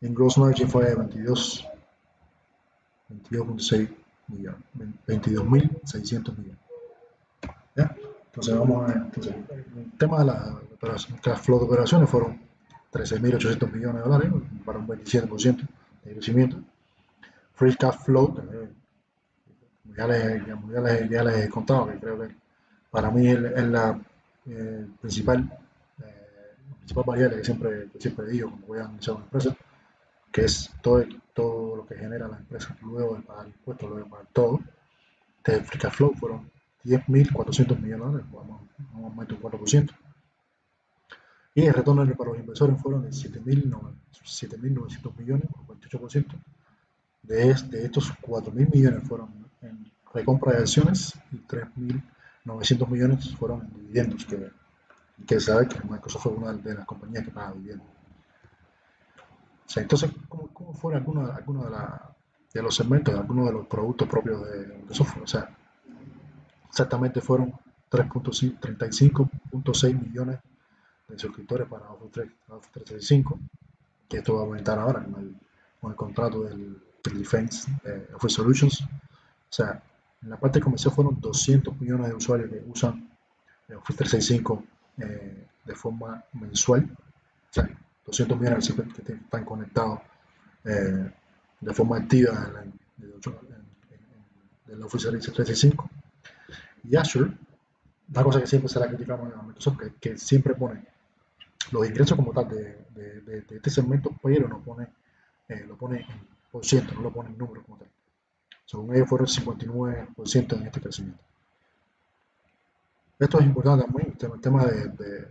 En 0.00 0.14
gross 0.14 0.38
margin 0.38 0.68
fue 0.68 0.94
22 0.94 1.66
22.6 3.10 3.94
millones, 4.28 4.60
22.600 5.06 6.36
millones. 6.38 6.58
Entonces 8.26 8.58
vamos 8.58 8.90
a 8.90 8.92
entonces, 8.94 9.34
el 9.76 9.92
tema 9.96 10.18
de 10.18 10.24
la 10.24 10.60
operación, 10.74 11.18
cash 11.18 11.38
flow 11.38 11.60
de 11.60 11.66
operaciones 11.66 12.10
fueron 12.10 12.40
13.800 12.94 13.72
millones 13.72 14.04
de 14.04 14.08
dólares 14.08 14.32
para 14.64 14.78
un 14.78 14.86
27% 14.86 15.68
de 16.04 16.12
crecimiento. 16.12 16.58
Free 17.54 17.74
cash 17.74 17.96
flow, 18.04 18.40
ya 19.96 20.06
les, 20.06 21.10
ya 21.10 21.24
les, 21.24 21.44
he 21.44 21.48
contado, 21.48 21.88
que 21.88 21.98
creo 21.98 22.20
que 22.20 22.28
para 22.92 23.10
mí 23.10 23.26
es, 23.26 23.40
la 23.40 24.00
eh, 24.46 24.86
principal, 25.00 25.40
eh, 26.04 26.54
principal 26.78 27.04
variable 27.04 27.38
que 27.38 27.44
siempre, 27.44 27.88
que 27.92 28.00
siempre 28.00 28.26
digo 28.28 28.50
cuando 28.50 28.66
voy 28.68 28.78
a 28.78 28.84
anunciar 28.84 29.16
una 29.16 29.24
empresa, 29.24 29.56
que 30.30 30.44
es 30.44 30.70
todo, 30.80 31.04
todo 31.32 31.76
lo 31.76 31.86
que 31.86 31.96
genera 31.96 32.28
la 32.28 32.36
empresa 32.36 32.76
luego 32.80 33.16
de 33.16 33.22
pagar 33.22 33.48
impuestos, 33.48 33.88
luego 33.88 34.04
de 34.04 34.10
pagar 34.10 34.26
todo. 34.32 34.60
De 35.44 35.60
Free 35.62 35.80
Cash 35.80 35.94
Flow 35.94 36.14
fueron 36.14 36.48
10.400 36.84 37.76
millones 37.80 37.90
de 37.90 37.96
dólares, 37.98 38.26
un 38.94 39.04
aumento 39.04 39.34
un 39.34 39.42
4%. 39.42 39.90
Y 41.54 41.66
el 41.66 41.72
retorno 41.72 42.04
para 42.16 42.30
los 42.30 42.40
inversores 42.40 42.80
fueron 42.82 43.02
de 43.02 43.10
7.900 43.10 45.16
millones, 45.16 45.48
un 45.56 45.80
28%. 45.80 46.26
De, 47.22 47.54
de 47.54 47.84
estos 47.84 48.12
4.000 48.20 48.72
millones 48.72 49.08
fueron 49.08 49.30
en 49.62 49.90
recompra 50.12 50.52
de 50.52 50.58
acciones 50.58 51.14
y 51.32 51.36
3.900 51.36 52.88
millones 52.88 53.34
fueron 53.36 53.62
en 53.62 53.74
dividendos, 53.74 54.26
que, 54.26 54.50
que 55.26 55.40
sabe 55.40 55.68
que 55.68 55.80
Microsoft 55.88 56.24
fue 56.24 56.32
una 56.32 56.52
de 56.52 56.74
las 56.74 56.84
compañías 56.84 57.24
que 57.24 57.30
paga 57.30 57.52
dividendos. 57.52 57.86
O 59.66 59.68
sea, 59.68 59.82
entonces, 59.82 60.10
¿cómo, 60.28 60.48
cómo 60.48 60.74
fueron 60.74 61.00
algunos 61.00 61.30
alguno 61.30 61.64
de, 61.64 61.70
la, 61.70 62.14
de, 62.52 62.62
los 62.62 62.74
segmentos, 62.74 63.14
algunos 63.14 63.46
de 63.46 63.52
los 63.52 63.66
productos 63.66 64.08
propios 64.08 64.44
de 64.50 64.66
Microsoft? 64.76 65.16
O 65.22 65.26
sea, 65.26 65.48
exactamente 66.68 67.20
fueron 67.20 67.54
35.6 67.90 70.00
millones 70.00 70.38
de 71.08 71.18
suscriptores 71.18 71.68
para 71.68 71.90
Office 71.90 72.30
365, 72.72 73.38
que 74.08 74.18
esto 74.18 74.34
va 74.34 74.40
a 74.40 74.44
aumentar 74.44 74.78
ahora 74.78 75.04
con 75.04 75.20
el, 75.20 75.36
con 75.80 75.90
el 75.90 75.96
contrato 75.96 76.44
del, 76.44 76.80
Defense 77.12 77.70
eh, 77.84 78.08
Office 78.14 78.36
Solutions. 78.36 78.80
O 78.80 78.86
sea, 79.50 79.82
en 80.22 80.30
la 80.30 80.38
parte 80.38 80.58
comercial 80.58 80.94
fueron 80.94 81.20
200 81.20 81.78
millones 81.78 82.08
de 82.08 82.14
usuarios 82.14 82.48
que 82.50 82.64
usan 82.66 83.10
Office 83.76 83.98
365 83.98 84.64
eh, 84.98 85.46
de 85.64 85.74
forma 85.74 86.24
mensual. 86.32 86.88
O 87.50 87.52
sea, 87.52 87.68
200 88.06 88.40
millones 88.40 88.72
que 88.72 89.12
están 89.12 89.44
conectados 89.44 90.00
eh, 90.64 91.12
de 91.60 91.74
forma 91.74 91.98
activa 91.98 92.46
en 92.46 92.54
la, 92.54 92.62
en, 92.62 92.72
Office 94.82 95.08
365. 95.08 95.90
Y 96.84 96.96
Azure, 96.96 97.30
una 98.08 98.22
cosa 98.22 98.40
que 98.40 98.46
siempre 98.46 98.70
se 98.70 98.80
la 98.80 98.88
criticamos 98.88 99.28
Microsoft, 99.44 99.78
que, 99.78 99.92
que 100.00 100.16
siempre 100.18 100.54
pone 100.54 100.93
los 101.72 101.86
ingresos 101.86 102.16
como 102.16 102.32
tal 102.32 102.48
de, 102.48 103.44
este 103.50 103.70
segmento, 103.70 104.10
pero 104.22 104.48
no 104.48 104.62
pone, 104.62 104.88
eh, 105.48 105.64
lo 105.66 105.76
pone 105.76 106.00
en 106.00 106.34
por 106.50 106.64
ciento, 106.64 106.94
no 106.94 107.02
lo 107.02 107.12
pone 107.12 107.30
en 107.30 107.38
número 107.38 107.62
como 107.64 107.78
tal. 107.78 107.88
Según 108.64 108.94
ellos 108.94 109.08
fueron 109.08 109.26
59% 109.26 110.56
en 110.56 110.66
este 110.66 110.80
crecimiento. 110.80 111.20
Esto 113.18 113.40
es 113.40 113.46
importante 113.46 113.84
también, 113.84 114.16
el 114.20 114.40
tema 114.40 114.64
de, 114.66 115.28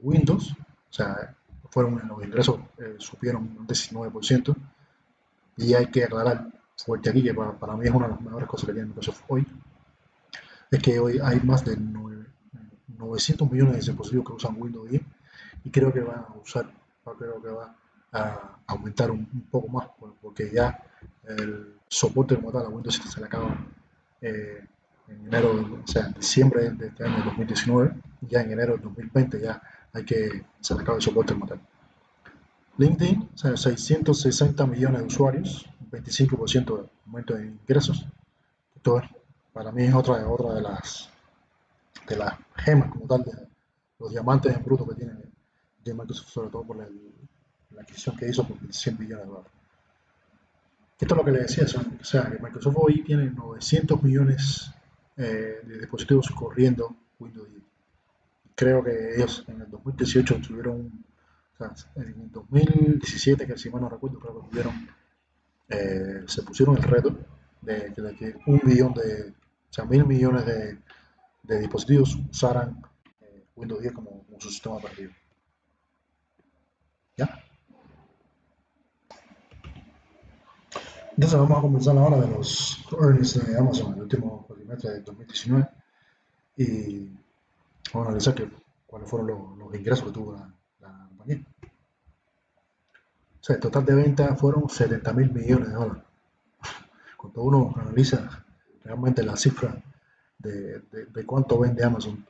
Windows, 0.00 0.52
o 0.52 0.92
sea, 0.92 1.34
fueron 1.70 2.00
los 2.06 2.22
ingresos 2.22 2.60
eh, 2.78 2.96
supieron 2.98 3.42
un 3.42 3.66
19%, 3.66 4.54
y 5.56 5.74
hay 5.74 5.86
que 5.86 6.04
aclarar 6.04 6.48
fuerte 6.76 7.10
aquí, 7.10 7.22
que 7.22 7.34
para, 7.34 7.76
mí 7.76 7.86
es 7.86 7.90
una 7.90 8.06
de 8.06 8.12
las 8.12 8.20
mejores 8.20 8.48
cosas 8.48 8.66
que 8.66 8.72
tiene 8.72 8.88
Microsoft 8.88 9.22
hoy, 9.28 9.46
es 10.70 10.82
que 10.82 10.98
hoy 10.98 11.18
hay 11.22 11.40
más 11.40 11.64
de 11.64 11.76
900 12.88 13.50
millones 13.50 13.72
de 13.74 13.80
dispositivos 13.80 14.26
que 14.26 14.32
usan 14.32 14.56
Windows 14.60 14.88
10 14.88 15.02
y 15.64 15.70
creo 15.70 15.92
que 15.92 16.00
va 16.00 16.26
a 16.28 16.38
usar, 16.38 16.70
creo 17.18 17.42
que 17.42 17.48
va 17.48 17.74
a 18.12 18.58
aumentar 18.66 19.10
un, 19.10 19.26
poco 19.50 19.68
más, 19.68 19.88
porque 20.20 20.50
ya 20.52 20.78
el 21.26 21.74
soporte 21.88 22.36
como 22.36 22.52
tal 22.52 22.66
a 22.66 22.68
Windows 22.68 22.94
7 22.94 23.10
se 23.10 23.20
le 23.20 23.26
acaba 23.26 23.56
eh, 24.20 24.64
en 25.08 25.26
enero, 25.26 25.80
o 25.82 25.86
sea, 25.86 26.06
en 26.06 26.12
diciembre 26.12 26.70
de 26.70 26.88
este 26.88 27.04
año 27.04 27.24
2019, 27.24 27.94
ya 28.22 28.42
en 28.42 28.52
enero 28.52 28.76
de 28.76 28.82
2020 28.82 29.40
ya 29.40 29.60
hay 29.92 30.04
que, 30.04 30.44
se 30.60 30.74
le 30.74 30.82
acaba 30.82 30.96
el 30.96 31.02
soporte 31.02 31.34
como 31.34 31.46
tal. 31.46 31.60
LinkedIn, 32.76 33.30
o 33.34 33.38
sea, 33.38 33.56
660 33.56 34.66
millones 34.66 35.00
de 35.00 35.06
usuarios, 35.06 35.68
25% 35.90 36.76
de 36.76 36.88
aumento 37.06 37.34
de 37.34 37.46
ingresos. 37.46 38.06
Esto 38.74 39.00
para 39.52 39.70
mí 39.70 39.84
es 39.84 39.94
otra, 39.94 40.28
otra 40.28 40.54
de 40.54 40.62
las 40.62 41.08
de 42.08 42.16
las 42.16 42.34
gemas 42.56 42.90
como 42.90 43.06
tal, 43.06 43.22
de 43.22 43.32
los 43.98 44.10
diamantes 44.10 44.54
en 44.54 44.62
bruto 44.62 44.86
que 44.86 44.96
tiene 44.96 45.12
de 45.84 45.94
Microsoft, 45.94 46.28
sobre 46.28 46.50
todo 46.50 46.64
por 46.64 46.76
la 46.76 46.86
adquisición 47.80 48.16
que 48.16 48.28
hizo 48.28 48.46
por 48.46 48.56
100 48.72 48.96
billones 48.96 49.26
de 49.26 49.30
dólares. 49.30 49.52
Esto 50.98 51.14
es 51.14 51.18
lo 51.18 51.24
que 51.24 51.32
le 51.32 51.40
decía, 51.40 51.64
o 51.64 52.04
sea, 52.04 52.38
Microsoft 52.40 52.76
hoy 52.78 53.02
tiene 53.02 53.28
900 53.28 54.02
millones 54.02 54.70
eh, 55.16 55.60
de 55.62 55.78
dispositivos 55.80 56.30
corriendo 56.30 56.96
Windows 57.18 57.50
10. 57.50 57.62
Creo 58.54 58.84
que 58.84 59.16
ellos 59.16 59.44
en 59.48 59.60
el 59.60 59.70
2018 59.70 60.40
tuvieron, 60.40 61.04
o 61.54 61.58
sea, 61.58 61.74
en 61.96 62.08
el 62.08 62.30
2017, 62.30 63.46
que 63.46 63.58
si 63.58 63.70
mal 63.70 63.82
no 63.82 63.88
recuerdo, 63.88 64.20
creo 64.20 64.40
que 64.40 64.48
tuvieron, 64.48 64.88
eh, 65.68 66.22
se 66.26 66.42
pusieron 66.42 66.76
el 66.76 66.84
reto 66.84 67.18
de, 67.60 67.92
que 68.16 68.36
un 68.46 68.60
billón 68.64 68.94
de, 68.94 69.30
o 69.30 69.72
sea, 69.72 69.84
mil 69.84 70.06
millones 70.06 70.46
de, 70.46 70.78
de 71.42 71.58
dispositivos 71.58 72.16
usaran 72.30 72.80
eh, 73.20 73.44
Windows 73.56 73.82
10 73.82 73.94
como, 73.94 74.24
como 74.24 74.40
su 74.40 74.48
sistema 74.48 74.76
operativo. 74.76 75.12
¿Ya? 77.16 77.44
Entonces 81.16 81.38
vamos 81.38 81.58
a 81.58 81.60
comenzar 81.60 81.96
ahora 81.96 82.20
de 82.20 82.28
los 82.28 82.84
earnings 83.00 83.46
de 83.46 83.56
Amazon 83.56 83.94
el 83.94 84.02
último 84.02 84.44
cuatrimestre 84.48 84.90
de 84.90 85.00
2019 85.00 85.68
y 86.56 87.08
vamos 87.92 88.06
a 88.06 88.08
analizar 88.08 88.34
cuáles 88.86 89.08
fueron 89.08 89.58
los, 89.58 89.74
ingresos 89.74 90.06
que 90.06 90.10
tuvo 90.12 90.34
la, 90.80 91.08
compañía. 91.08 91.44
O 93.40 93.44
sea, 93.44 93.56
el 93.56 93.62
total 93.62 93.84
de 93.84 93.94
ventas 93.94 94.40
fueron 94.40 94.68
70 94.68 95.12
mil 95.12 95.32
millones 95.32 95.68
de 95.68 95.74
dólares. 95.74 96.02
Cuando 97.16 97.42
uno 97.42 97.74
analiza 97.76 98.44
realmente 98.82 99.22
la 99.22 99.36
cifra 99.36 99.80
de, 100.38 100.80
de, 100.80 101.26
cuánto 101.26 101.58
vende 101.58 101.84
Amazon, 101.84 102.26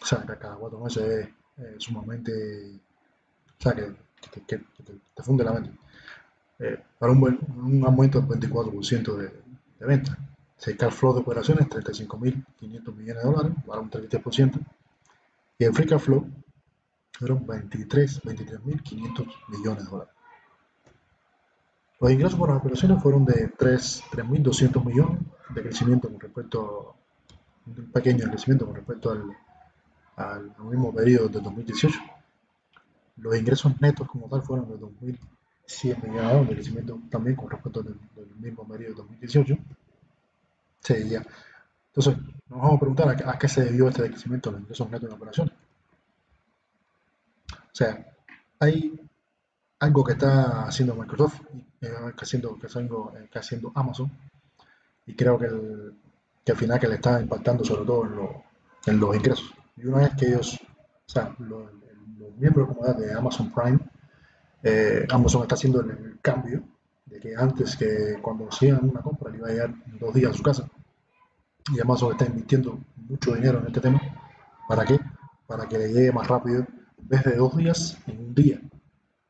o 0.00 0.04
sea, 0.04 0.22
que 0.22 0.36
cada 0.38 0.56
cuatro 0.56 0.80
meses 0.80 1.28
es 1.56 1.82
sumamente, 1.82 2.80
o 3.58 3.62
sea, 3.62 3.74
que 3.74 3.94
que, 4.30 4.40
te 5.14 5.22
funde 5.22 5.44
la 5.44 5.52
mente. 5.52 5.70
Eh, 6.58 6.80
para 6.98 7.12
un, 7.12 7.20
buen, 7.20 7.38
aumento 7.84 8.20
del 8.20 8.40
24% 8.40 9.16
de, 9.16 9.24
de 9.80 9.86
ventas. 9.86 10.16
El 10.66 10.78
cash 10.78 10.92
flow 10.92 11.12
de 11.12 11.20
operaciones, 11.20 11.68
35.500 11.68 12.94
millones 12.94 13.22
de 13.22 13.30
dólares, 13.30 13.52
para 13.66 13.80
un 13.80 13.90
33%. 13.90 14.60
Y 15.58 15.64
el 15.64 15.74
free 15.74 15.86
cash 15.86 16.00
flow 16.00 16.26
fueron 17.12 17.46
23, 17.46 18.22
23.500 18.22 19.26
millones 19.48 19.84
de 19.84 19.90
dólares. 19.90 20.14
Los 22.00 22.10
ingresos 22.10 22.38
por 22.38 22.48
las 22.48 22.58
operaciones 22.58 23.02
fueron 23.02 23.24
de 23.24 23.52
3.200 23.52 24.84
millones 24.84 25.20
de 25.54 25.62
crecimiento 25.62 26.08
con 26.08 26.18
respecto, 26.18 26.96
un 27.66 27.90
pequeño 27.92 28.26
crecimiento 28.28 28.66
con 28.66 28.74
respecto 28.74 29.10
al, 29.10 29.36
al 30.16 30.52
mismo 30.64 30.94
periodo 30.94 31.28
de 31.28 31.40
2018 31.40 31.98
los 33.16 33.36
ingresos 33.36 33.80
netos 33.80 34.08
como 34.08 34.28
tal 34.28 34.42
fueron 34.42 34.68
de 34.68 34.76
2.100 34.76 36.02
millones 36.02 36.48
de 36.48 36.54
crecimiento 36.54 36.98
también 37.10 37.36
con 37.36 37.50
respecto 37.50 37.82
del, 37.82 37.96
mismo 38.36 38.66
periodo 38.66 38.90
de 38.90 38.96
2018. 38.96 39.56
Sí, 40.80 41.08
ya. 41.08 41.24
Entonces, 41.88 42.16
nos 42.48 42.60
vamos 42.60 42.76
a 42.76 42.80
preguntar 42.80 43.28
a, 43.28 43.38
qué 43.38 43.48
se 43.48 43.64
debió 43.64 43.88
este 43.88 44.02
decrecimiento 44.02 44.50
de 44.50 44.54
los 44.54 44.62
ingresos 44.62 44.90
netos 44.90 45.08
de 45.08 45.14
operaciones. 45.14 45.54
O 47.52 47.76
sea, 47.76 48.12
hay 48.58 49.00
algo 49.78 50.04
que 50.04 50.12
está 50.12 50.66
haciendo 50.66 50.94
Microsoft, 50.94 51.40
eh, 51.80 51.88
que, 52.16 52.24
haciendo, 52.24 52.58
que, 52.58 52.66
haciendo, 52.66 53.12
eh, 53.16 53.28
que 53.30 53.38
haciendo 53.38 53.72
Amazon, 53.74 54.10
y 55.06 55.14
creo 55.14 55.38
que, 55.38 55.46
el, 55.46 55.94
que 56.44 56.52
al 56.52 56.58
final 56.58 56.80
que 56.80 56.88
le 56.88 56.94
está 56.96 57.20
impactando 57.20 57.64
sobre 57.64 57.84
todo 57.84 58.04
en, 58.04 58.16
lo, 58.16 58.44
en 58.86 59.00
los 59.00 59.16
ingresos. 59.16 59.54
Y 59.76 59.86
una 59.86 59.98
vez 59.98 60.14
que 60.16 60.26
ellos, 60.26 60.58
o 61.06 61.10
sea, 61.10 61.34
lo, 61.38 61.70
miembro 62.36 62.76
de 62.98 63.12
Amazon 63.12 63.52
Prime, 63.52 63.78
eh, 64.62 65.06
Amazon 65.10 65.42
está 65.42 65.54
haciendo 65.54 65.80
el, 65.80 66.18
cambio 66.20 66.64
de 67.04 67.20
que 67.20 67.36
antes 67.36 67.76
que 67.76 68.18
cuando 68.22 68.48
hacían 68.48 68.80
una 68.82 69.02
compra 69.02 69.30
le 69.30 69.38
iba 69.38 69.48
a 69.48 69.50
llegar 69.50 69.74
dos 70.00 70.14
días 70.14 70.30
a 70.30 70.34
su 70.34 70.42
casa. 70.42 70.68
Y 71.74 71.80
Amazon 71.80 72.12
está 72.12 72.26
invirtiendo 72.26 72.78
mucho 72.96 73.34
dinero 73.34 73.60
en 73.60 73.66
este 73.66 73.80
tema. 73.80 74.00
¿Para 74.66 74.84
qué? 74.84 74.98
Para 75.46 75.68
que 75.68 75.78
le 75.78 75.92
llegue 75.92 76.12
más 76.12 76.26
rápido, 76.26 76.60
en 76.60 77.08
vez 77.08 77.24
de 77.24 77.36
dos 77.36 77.56
días, 77.56 77.98
en 78.06 78.18
un 78.18 78.34
día. 78.34 78.60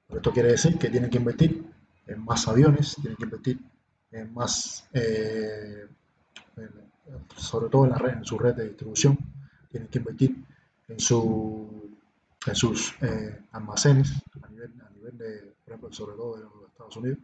esto 0.09 0.33
quiere 0.33 0.51
decir 0.51 0.79
que 0.79 0.89
tienen 0.89 1.11
que 1.11 1.19
invertir 1.19 1.69
en 2.07 2.25
más 2.25 2.47
aviones, 2.47 2.95
tienen 2.97 3.17
que 3.17 3.25
invertir 3.25 3.61
en 4.13 4.33
más, 4.33 4.89
eh, 4.93 5.89
sobre 7.37 7.69
todo 7.69 7.85
en 7.85 7.91
la 7.91 7.99
red, 7.99 8.19
en 8.19 8.25
su 8.25 8.39
red 8.39 8.55
de 8.55 8.69
distribución, 8.69 9.19
tienen 9.69 9.89
que 9.89 9.99
invertir 9.99 10.45
en 10.89 11.01
su 11.01 11.84
en 12.47 12.55
sus 12.55 12.95
eh, 13.01 13.41
almacenes 13.53 14.13
a 14.43 14.49
nivel, 14.49 14.73
a 14.87 14.91
nivel 14.91 15.19
de, 15.19 15.55
por 15.65 15.73
ejemplo, 15.73 15.93
sobre 15.93 16.17
todo 16.17 16.37
de 16.37 16.43
los 16.43 16.69
Estados 16.69 16.97
Unidos. 16.97 17.19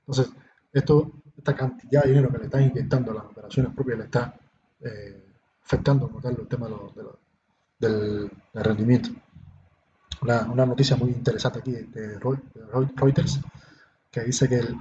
Entonces, 0.00 0.32
esto, 0.72 1.12
esta 1.36 1.54
cantidad 1.54 2.02
de 2.02 2.10
dinero 2.10 2.30
que 2.30 2.38
le 2.38 2.44
están 2.44 2.62
inyectando 2.62 3.10
a 3.12 3.14
las 3.14 3.24
operaciones 3.24 3.74
propias 3.74 3.98
le 3.98 4.04
está 4.04 4.34
eh, 4.80 5.24
afectando 5.64 6.08
como 6.08 6.20
tal 6.20 6.36
el 6.38 6.46
tema 6.46 6.68
del, 7.78 8.30
rendimiento. 8.54 9.10
Una, 10.22 10.66
noticia 10.66 10.96
muy 10.96 11.10
interesante 11.10 11.58
aquí 11.60 11.72
de 11.72 12.18
Reuters 12.18 13.40
que 14.10 14.20
dice 14.22 14.48
que, 14.48 14.58
el, 14.58 14.76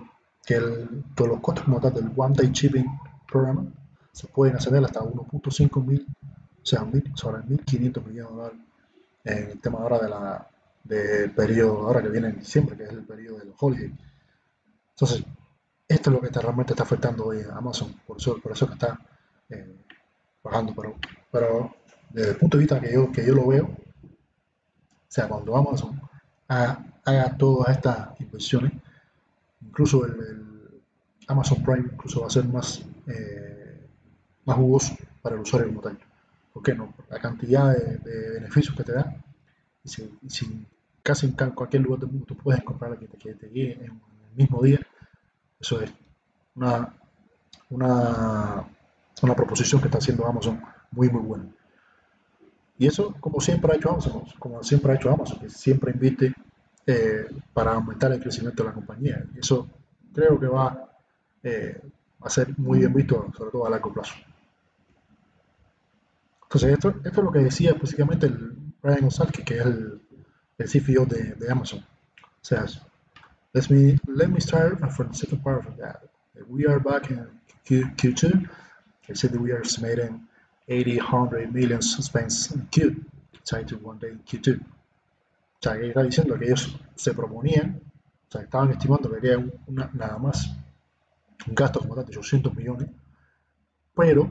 que, 0.45 0.55
el, 0.55 1.03
que 1.15 1.27
los 1.27 1.39
costos 1.41 1.65
como 1.65 1.79
tal 1.79 1.93
del 1.93 2.11
One 2.15 2.35
Day 2.35 2.51
Shipping 2.51 2.85
Program 3.29 3.73
se 4.11 4.27
pueden 4.27 4.55
ascender 4.55 4.83
hasta 4.83 5.01
1.5 5.01 5.85
mil, 5.85 6.05
o 6.63 6.65
sea, 6.65 6.85
mil, 6.85 7.11
sobre 7.15 7.41
1.500 7.41 8.05
millones 8.05 8.15
de 8.15 8.21
dólares 8.21 8.59
en 9.25 9.50
el 9.51 9.60
tema 9.60 9.79
ahora 9.79 10.00
de 10.00 10.10
la 10.10 10.48
del 10.86 11.32
periodo 11.32 11.88
ahora 11.88 12.01
que 12.01 12.10
viene 12.10 12.29
en 12.29 12.39
diciembre, 12.39 12.77
que 12.77 12.84
es 12.84 12.91
el 12.91 13.03
periodo 13.03 13.39
del 13.39 13.53
holiday. 13.58 13.91
Entonces, 14.91 15.24
esto 15.88 16.10
es 16.10 16.13
lo 16.13 16.22
que 16.22 16.27
está, 16.27 16.41
realmente 16.41 16.74
está 16.74 16.84
afectando 16.84 17.25
hoy 17.25 17.41
a 17.41 17.58
Amazon, 17.58 17.94
por 18.05 18.17
eso, 18.17 18.39
por 18.39 18.51
eso 18.51 18.67
que 18.67 18.74
está 18.74 19.00
eh, 19.50 19.75
bajando, 20.44 20.74
pero, 20.75 20.96
pero 21.32 21.75
desde 22.12 22.32
el 22.32 22.38
punto 22.38 22.58
de 22.58 22.63
vista 22.63 22.79
que 22.79 22.94
yo, 22.94 23.12
que 23.12 23.25
yo 23.25 23.34
lo 23.34 23.48
veo, 23.48 23.65
o 23.65 25.08
sea, 25.08 25.27
cuando 25.27 25.55
Amazon 25.55 26.00
haga, 26.48 27.38
todas 27.38 27.77
estas 27.77 28.20
inversiones, 28.20 28.74
incluso 29.62 30.05
el, 30.05 30.84
Amazon 31.27 31.63
Prime 31.63 31.89
incluso 31.91 32.22
va 32.22 32.27
a 32.27 32.29
ser 32.29 32.46
más, 32.46 32.84
eh, 33.08 33.88
más 34.46 34.55
jugoso 34.58 34.96
para 35.24 35.36
el 35.36 35.41
usuario 35.41 35.70
como 35.70 35.82
tal. 35.82 35.98
¿Por 36.55 36.63
qué 36.63 36.74
no? 36.74 36.93
La 37.09 37.19
cantidad 37.19 37.75
de, 37.75 38.29
beneficios 38.39 38.74
que 38.77 38.85
te 38.85 38.93
da, 38.93 39.13
y 39.83 39.89
si, 39.89 40.65
casi 41.03 41.25
en 41.25 41.33
cualquier 41.51 41.81
lugar 41.81 42.00
del 42.00 42.12
mundo 42.12 42.25
tú 42.25 42.38
puedes 42.38 42.63
comprar 42.63 42.91
la 42.91 42.97
que 42.97 43.07
te, 43.07 43.17
que 43.17 43.50
llegue 43.50 43.74
en 43.74 43.91
el 43.91 44.35
mismo 44.38 44.63
día, 44.63 44.79
eso 45.59 45.81
es 45.81 45.91
una, 46.55 46.95
una, 47.69 48.65
una 49.21 49.35
proposición 49.35 49.81
que 49.81 49.89
está 49.89 49.97
haciendo 49.97 50.25
Amazon 50.25 50.62
muy, 50.91 51.09
muy 51.09 51.24
buena. 51.24 51.45
Y 52.77 52.88
eso, 52.88 53.13
como 53.19 53.41
siempre 53.41 53.74
ha 53.74 53.75
hecho 53.75 53.91
Amazon, 53.91 54.24
como 54.39 54.63
siempre 54.63 54.93
ha 54.93 54.95
hecho 54.95 55.12
Amazon, 55.12 55.39
que 55.39 55.50
siempre 55.50 55.91
invite 55.91 56.33
eh, 56.88 57.25
para 57.53 57.74
aumentar 57.74 58.13
el 58.13 58.21
crecimiento 58.21 58.63
de 58.63 58.69
la 58.69 58.75
compañía. 58.75 59.25
Y 59.35 59.39
eso 59.39 59.67
creo 60.13 60.39
que 60.39 60.47
va 60.47 60.89
eh, 61.43 61.81
a 62.21 62.29
ser 62.29 62.57
muy 62.57 62.79
bien 62.79 62.93
visto, 62.93 63.29
sobre 63.38 63.51
todo 63.51 63.65
a 63.65 63.69
largo 63.69 63.91
plazo. 63.91 64.15
Entonces, 66.45 66.73
esto, 66.73 66.89
esto 67.03 67.21
es 67.21 67.25
lo 67.25 67.31
que 67.31 67.39
decía 67.39 67.71
específicamente 67.71 68.27
el 68.27 68.55
Brian 68.81 69.05
Osalki, 69.05 69.43
que 69.43 69.57
es 69.57 69.65
el, 69.65 70.01
el 70.57 70.69
CFO 70.69 71.05
de, 71.05 71.35
de 71.35 71.51
Amazon. 71.51 71.79
O 71.79 72.47
sea, 72.47 72.65
let 73.53 73.69
me 73.69 73.99
let 74.07 74.27
me 74.27 74.39
start 74.39 74.79
from 74.91 75.09
the 75.09 75.17
second 75.17 75.41
part 75.43 75.65
of 75.65 75.77
that. 75.77 76.03
We 76.47 76.67
are 76.67 76.79
back 76.79 77.09
in 77.09 77.27
Q, 77.65 77.91
Q2. 77.95 78.47
I 79.09 79.13
said 79.13 79.35
we 79.35 79.51
are 79.51 79.61
estimating 79.61 80.27
80, 80.67 80.97
100 80.97 81.53
million 81.53 81.81
spends 81.81 82.51
in 82.51 82.67
Q, 82.71 83.05
tied 83.43 83.67
to 83.69 83.77
one 83.77 83.97
day 83.97 84.09
in 84.09 84.19
Q2. 84.19 84.59
O 84.61 85.61
sea, 85.61 85.77
que 85.77 85.87
está 85.87 86.03
diciendo 86.03 86.37
que 86.37 86.45
ellos 86.45 86.75
se 86.95 87.13
proponían, 87.13 87.81
o 88.27 88.31
sea, 88.31 88.41
estaban 88.41 88.71
estimando 88.71 89.09
que 89.09 89.17
había 89.17 89.37
una, 89.67 89.89
nada 89.93 90.17
más 90.19 90.51
un 91.47 91.55
gasto 91.55 91.79
como 91.79 91.95
tal 91.95 92.05
de 92.05 92.17
800 92.17 92.55
millones, 92.55 92.89
pero 93.95 94.29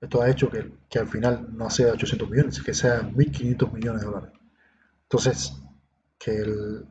esto 0.00 0.22
ha 0.22 0.30
hecho 0.30 0.50
que, 0.50 0.72
que 0.88 0.98
al 0.98 1.08
final 1.08 1.48
no 1.56 1.68
sea 1.70 1.92
800 1.92 2.30
millones, 2.30 2.62
que 2.62 2.74
sea 2.74 3.02
1.500 3.02 3.72
millones 3.72 4.00
de 4.02 4.06
dólares. 4.06 4.32
Entonces, 5.02 5.54
que 6.18 6.36
el, 6.36 6.86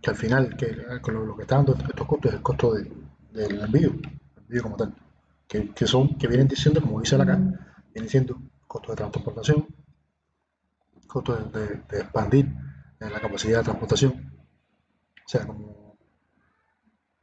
que 0.00 0.10
al 0.10 0.16
final 0.16 0.56
que 0.56 1.00
con 1.00 1.26
lo, 1.26 1.36
que 1.36 1.42
está 1.42 1.56
dando 1.56 1.74
estos 1.74 2.06
costos 2.06 2.30
es 2.30 2.36
el 2.36 2.42
costo 2.42 2.74
de, 2.74 2.90
del 3.32 3.60
envío, 3.60 3.90
el 3.90 4.42
envío 4.42 4.62
como 4.62 4.76
tal, 4.76 4.94
que, 5.48 5.70
que, 5.70 5.86
son, 5.86 6.16
que 6.18 6.28
vienen 6.28 6.48
diciendo, 6.48 6.80
como 6.80 7.00
dice 7.00 7.16
acá, 7.16 7.36
vienen 7.92 8.10
siendo 8.10 8.40
costos 8.66 8.90
de 8.92 8.96
transportación, 8.96 9.66
costos 11.06 11.52
de, 11.52 11.66
de, 11.88 12.00
expandir 12.00 12.46
la 13.00 13.20
capacidad 13.20 13.58
de 13.58 13.64
transportación, 13.64 14.32
o 15.24 15.28
sea, 15.28 15.46
como, 15.46 15.96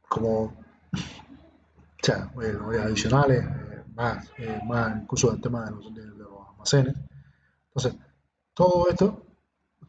como 0.08 0.42
o 0.42 2.06
sea, 2.06 2.30
eh, 2.42 2.78
adicionales, 2.82 3.44
eh, 3.44 3.63
más, 3.94 4.30
eh, 4.38 4.60
más 4.66 5.02
incluso 5.02 5.32
el 5.32 5.40
tema 5.40 5.64
de 5.64 5.70
los, 5.70 5.94
de 5.94 6.02
almacenes. 6.02 6.94
Entonces, 7.68 7.96
todo 8.54 8.88
esto 8.88 9.24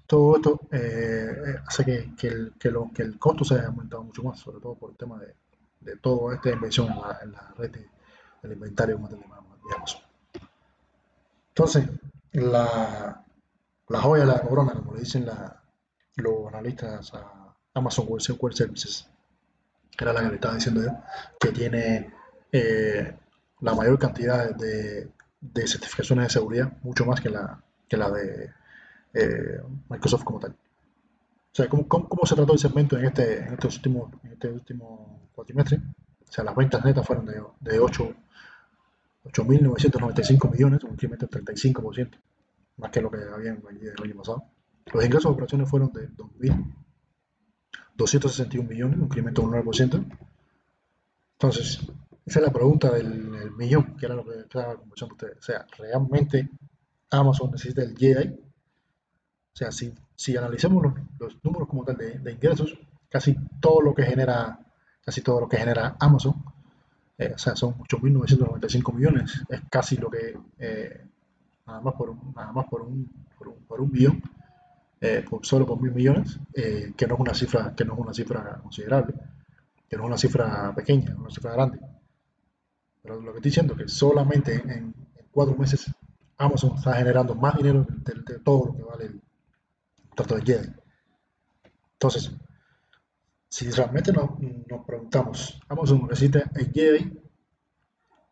todo 0.08 0.36
esto 0.36 0.62
eh, 0.72 1.56
hace 1.66 1.84
que, 1.84 2.16
que, 2.16 2.28
el, 2.28 2.54
lo, 2.66 2.92
que, 2.94 3.02
el, 3.02 3.18
costo 3.18 3.44
se 3.44 3.56
haya 3.56 3.68
aumentado 3.68 4.04
mucho 4.04 4.24
más, 4.24 4.40
sobre 4.40 4.60
todo 4.60 4.76
por 4.76 4.92
el 4.92 4.98
tema 4.98 5.18
de, 5.20 5.36
de 5.80 5.98
toda 5.98 6.36
esta 6.36 6.52
inversión 6.52 6.90
en 7.24 7.32
la, 7.32 7.54
red 7.58 7.72
del 8.42 8.52
inventario, 8.52 8.98
digamos. 8.98 10.02
Entonces, 11.50 11.90
la, 12.34 13.24
la 13.88 14.02
joya 14.02 14.26
de 14.26 14.32
la 14.32 14.42
corona, 14.42 14.74
como 14.74 14.94
le 14.94 15.00
dicen 15.00 15.26
la, 15.26 15.64
los 16.18 16.48
analistas 16.48 17.14
a 17.14 17.56
Amazon 17.74 18.06
Web 18.08 18.54
Services, 18.54 19.08
era 19.98 20.14
la 20.14 20.22
que 20.22 20.28
le 20.28 20.36
estaba 20.36 20.56
diciendo 20.56 20.84
yo, 20.84 20.92
que 21.40 21.52
tiene 21.52 22.14
eh, 22.52 23.18
la 23.62 23.74
mayor 23.74 23.98
cantidad 24.00 24.54
de, 24.56 25.10
de 25.42 25.68
certificaciones 25.68 26.28
de 26.28 26.32
seguridad, 26.32 26.78
mucho 26.84 27.06
más 27.06 27.20
que 27.22 27.30
la, 27.30 27.64
que 27.88 27.98
la 27.98 28.12
de 28.12 28.52
eh, 29.14 29.62
Microsoft 29.90 30.24
como 30.24 30.40
tal. 30.40 30.52
O 30.52 31.56
sea, 31.56 31.68
¿cómo, 31.70 31.88
cómo, 31.88 32.26
se 32.26 32.36
trató 32.36 32.54
el 32.54 32.60
segmento 32.60 32.98
en 32.98 33.06
este, 33.06 33.40
en 33.40 33.54
este 33.54 33.68
último, 33.68 34.12
en 34.24 34.34
este 34.34 34.50
último 34.50 35.30
cuatrimestre? 35.34 35.78
O 35.78 36.32
sea, 36.32 36.44
las 36.44 36.56
ventas 36.56 36.84
netas 36.84 37.06
fueron 37.06 37.26
de, 37.26 37.42
de 37.62 37.80
8.995 37.80 40.52
millones, 40.52 40.84
un 40.84 40.92
incremento 40.92 41.28
del 41.28 41.46
35%, 41.46 42.20
más 42.78 42.92
que 42.92 43.02
lo 43.02 43.10
que 43.10 43.20
habían 43.34 43.64
vendido 43.64 43.94
el 43.94 44.04
año 44.04 44.18
pasado. 44.18 44.44
Los 44.92 45.06
ingresos 45.06 45.32
de 45.32 45.34
operaciones 45.34 45.70
fueron 45.70 45.94
de 45.94 46.10
2.261 46.10 48.68
millones, 48.68 48.98
un 48.98 49.06
incremento 49.06 49.44
del 49.44 49.52
9%. 49.64 50.06
Entonces, 51.34 51.80
esa 52.26 52.40
es 52.40 52.46
la 52.46 52.52
pregunta 52.52 52.92
del, 52.92 53.52
millón, 53.52 53.96
que 53.96 54.06
era 54.06 54.16
lo 54.16 54.26
que 54.26 54.40
estaba 54.40 54.76
conversando 54.76 55.14
ustedes. 55.16 55.38
O 55.38 55.44
sea, 55.44 55.66
¿realmente 55.78 56.50
Amazon 57.12 57.52
necesita 57.52 57.84
el 57.84 57.96
GI 57.96 58.46
o 59.56 59.58
sea, 59.58 59.72
si, 59.72 59.96
si 60.14 60.36
analizamos 60.36 60.94
los, 61.18 61.38
números 61.42 61.70
como 61.70 61.86
tal 61.86 61.96
de, 61.96 62.30
ingresos, 62.30 62.78
casi 63.10 63.38
todo 63.62 63.80
lo 63.80 63.96
que 63.96 64.04
genera, 64.04 64.60
casi 65.02 65.22
todo 65.22 65.40
lo 65.40 65.48
que 65.48 65.56
genera 65.56 65.96
Amazon, 65.98 66.44
eh, 67.18 67.32
o 67.34 67.38
sea, 67.38 67.56
son 67.56 67.76
8.995 67.76 68.94
millones, 68.94 69.46
es 69.48 69.62
casi 69.72 69.96
lo 69.96 70.10
que, 70.10 70.38
eh, 70.60 71.06
nada 71.66 71.80
más 71.80 71.94
por 71.94 72.10
un, 72.10 72.34
nada 72.36 72.52
más 72.52 72.66
por 72.66 72.82
un, 72.82 73.10
por 73.66 73.80
un, 73.80 73.90
billón, 73.90 74.22
eh, 75.00 75.24
solo 75.42 75.66
por 75.66 75.82
mil 75.82 75.94
millones, 75.94 76.38
que 76.54 77.08
no 77.08 77.14
es 77.14 77.20
una 77.22 77.34
cifra, 77.34 77.74
que 77.74 77.86
no 77.86 77.94
es 77.94 78.00
una 78.00 78.14
cifra 78.14 78.60
considerable, 78.62 79.14
que 79.88 79.96
no 79.96 80.04
es 80.04 80.08
una 80.08 80.18
cifra 80.18 80.76
pequeña, 80.76 81.12
es 81.12 81.18
una 81.18 81.30
cifra 81.30 81.54
grande. 81.54 81.80
Pero 83.06 83.22
lo 83.22 83.32
que 83.34 83.38
estoy 83.38 83.52
diciendo 83.52 83.74
es 83.74 83.80
que 83.80 83.88
solamente 83.88 84.56
en, 84.56 84.94
cuatro 85.30 85.56
meses 85.56 85.94
Amazon 86.38 86.76
está 86.76 86.96
generando 86.96 87.36
más 87.36 87.56
dinero 87.56 87.86
de 87.88 88.40
todo 88.40 88.66
lo 88.66 88.76
que 88.76 88.82
vale 88.82 89.06
el, 89.06 89.22
trato 90.16 90.36
de 90.36 90.42
Jedi. 90.42 90.70
Entonces, 91.94 92.32
si 93.48 93.70
realmente 93.70 94.12
nos, 94.12 94.32
preguntamos, 94.88 95.62
¿Amazon 95.68 96.08
necesita 96.10 96.50
el 96.56 96.72
Jedi? 96.72 97.20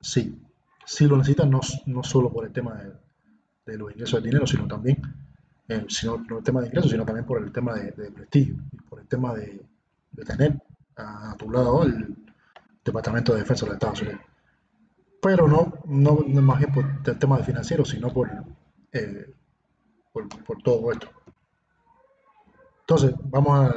Sí, 0.02 0.42
sí 0.86 1.06
lo 1.06 1.18
necesita, 1.18 1.46
no, 1.46 1.60
no 1.86 2.04
solo 2.04 2.32
por 2.32 2.46
el 2.46 2.52
tema 2.52 2.82
de, 3.66 3.78
los 3.78 3.92
ingresos 3.92 4.16
del 4.16 4.32
dinero, 4.32 4.48
sino 4.48 4.68
también, 4.68 5.02
eh, 5.68 5.86
sino, 5.88 6.18
no 6.18 6.40
el 6.40 6.44
tema 6.44 6.62
de 6.62 6.68
ingresos, 6.68 6.90
sino 6.90 7.06
también 7.06 7.26
por 7.26 7.44
el 7.44 7.52
tema 7.52 7.76
de, 7.76 7.92
prestigio 8.12 8.56
por 8.90 9.00
el 9.02 9.08
tema 9.08 9.36
de, 9.36 9.64
tener 10.26 10.60
a, 10.96 11.36
tu 11.38 11.52
lado 11.52 11.84
el 11.84 12.16
Departamento 12.84 13.34
de 13.34 13.40
Defensa 13.40 13.68
de 13.68 13.74
Estados 13.74 14.02
Unidos. 14.02 14.22
Pero 15.24 15.48
no, 15.48 15.74
no, 15.86 16.16
más 16.42 16.60
bien 16.60 16.74
por 16.74 16.86
el 17.06 17.18
tema 17.18 17.38
de 17.38 17.46
financiero, 17.46 17.86
sino 17.86 18.12
por, 18.12 18.30
eh, 18.92 19.34
por, 20.12 20.28
por 20.44 20.62
todo 20.62 20.92
esto. 20.92 21.10
Entonces, 22.82 23.16
vamos 23.24 23.72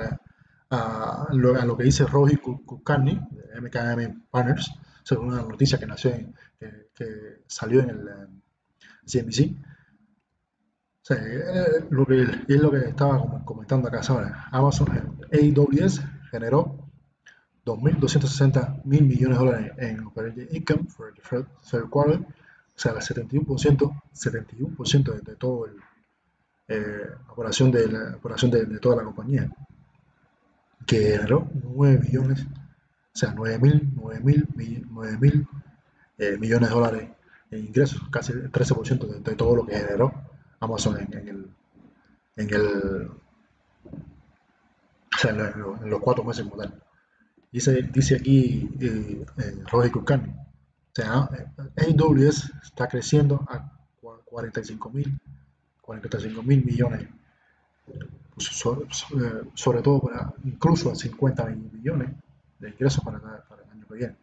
a, 0.71 1.29
lo, 1.31 1.77
que 1.77 1.85
dice 1.85 2.05
Roji 2.05 2.39
Kulkarni, 2.39 3.21
de 3.31 3.61
MKM 3.61 4.23
Partners, 4.29 4.73
según 5.05 5.29
una 5.29 5.43
noticia 5.43 5.79
que, 5.79 5.87
nació 5.87 6.11
que, 6.59 7.45
salió 7.47 7.81
en 7.81 7.91
el 7.91 8.09
CNBC. 9.07 9.39
Eh, 9.41 9.57
o 11.01 11.05
sea, 11.05 11.17
eh, 11.19 11.87
lo 11.91 12.05
que, 12.05 12.23
es 12.23 12.61
lo 12.61 12.73
que 12.73 12.79
estaba 12.79 13.45
comentando 13.45 13.87
acá 13.87 14.01
ahora. 14.09 14.49
Amazon 14.51 15.17
AWS 15.31 16.03
generó 16.33 16.86
2.260 17.67 18.85
mil 18.85 19.05
millones 19.05 19.39
de 19.39 19.45
dólares 19.45 19.73
en 19.79 20.07
operating 20.07 20.47
income 20.53 20.87
for 20.87 21.13
the 21.13 21.21
third 21.69 21.91
quarter, 21.91 22.21
o 22.21 22.79
sea, 22.79 22.93
el 22.93 22.99
71%, 22.99 24.03
71% 24.15 25.03
de, 25.13 25.21
de 25.21 25.37
todo 25.37 25.67
el, 25.67 25.73
eh, 26.69 26.77
de, 26.77 27.89
la, 27.89 28.17
operación 28.17 28.51
de, 28.53 28.79
toda 28.79 28.97
la 28.97 29.05
compañía, 29.05 29.51
que 30.87 31.17
generó 31.17 31.49
9 31.53 31.97
billones 31.97 32.47
O 32.47 33.19
sea, 33.19 33.33
9 33.35 33.59
mil, 33.59 33.91
9 33.97 34.21
mil, 34.21 34.87
9 34.89 35.19
mil 35.19 35.49
eh, 36.19 36.37
millones 36.39 36.69
de 36.69 36.75
dólares 36.75 37.09
en 37.51 37.67
ingresos, 37.67 38.01
casi 38.11 38.33
el 38.33 38.53
13% 38.53 39.23
de, 39.23 39.35
todo 39.35 39.57
lo 39.57 39.67
que 39.67 39.77
generó 39.77 40.13
Amazon 40.61 40.99
en, 41.01 41.29
el, 41.29 41.51
en 42.37 42.55
el 42.55 43.11
o 45.15 45.19
sea, 45.19 45.31
en 45.33 45.91
los 45.91 46.01
cuatro 46.01 46.23
meses 46.23 46.45
como 46.45 46.63
tal. 46.63 46.86
Dice, 47.53 47.83
dice 47.93 48.17
aquí 48.17 48.69
eh, 48.81 49.25
eh, 49.39 49.63
Roger 49.71 49.93
o 49.97 50.05
sea, 50.93 51.29
AWS 51.77 52.53
está 52.63 52.89
creciendo 52.89 53.47
a 53.49 53.71
45 54.25 54.91
mil 54.91 55.21
45 55.87 56.43
mil 56.43 56.65
millones, 56.65 57.09
pues 58.35 58.49
sobre, 58.49 58.87
sobre, 59.55 59.83
todo 59.83 60.01
para, 60.01 60.35
incluso 60.45 60.91
a 60.91 60.97
50 60.97 61.47
millones 61.73 62.11
de 62.59 62.71
ingresos 62.71 63.03
para, 63.05 63.19
el 63.19 63.71
año 63.71 63.87
que 63.87 63.95
viene. 63.95 64.17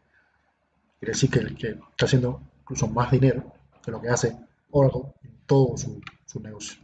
Quiere 1.00 1.14
decir 1.14 1.30
que, 1.30 1.70
está 1.70 2.06
haciendo 2.06 2.42
incluso 2.62 2.88
más 2.88 3.12
dinero 3.12 3.54
que 3.82 3.92
lo 3.92 4.02
que 4.02 4.10
hace 4.10 4.38
Oracle 4.72 5.14
en 5.24 5.38
todo 5.46 5.78
su, 5.78 6.02
su 6.26 6.40
negocio. 6.42 6.82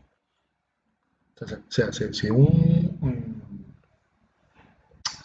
O 1.42 1.72
sea, 1.72 1.92
si, 1.92 2.30
un 2.30 2.79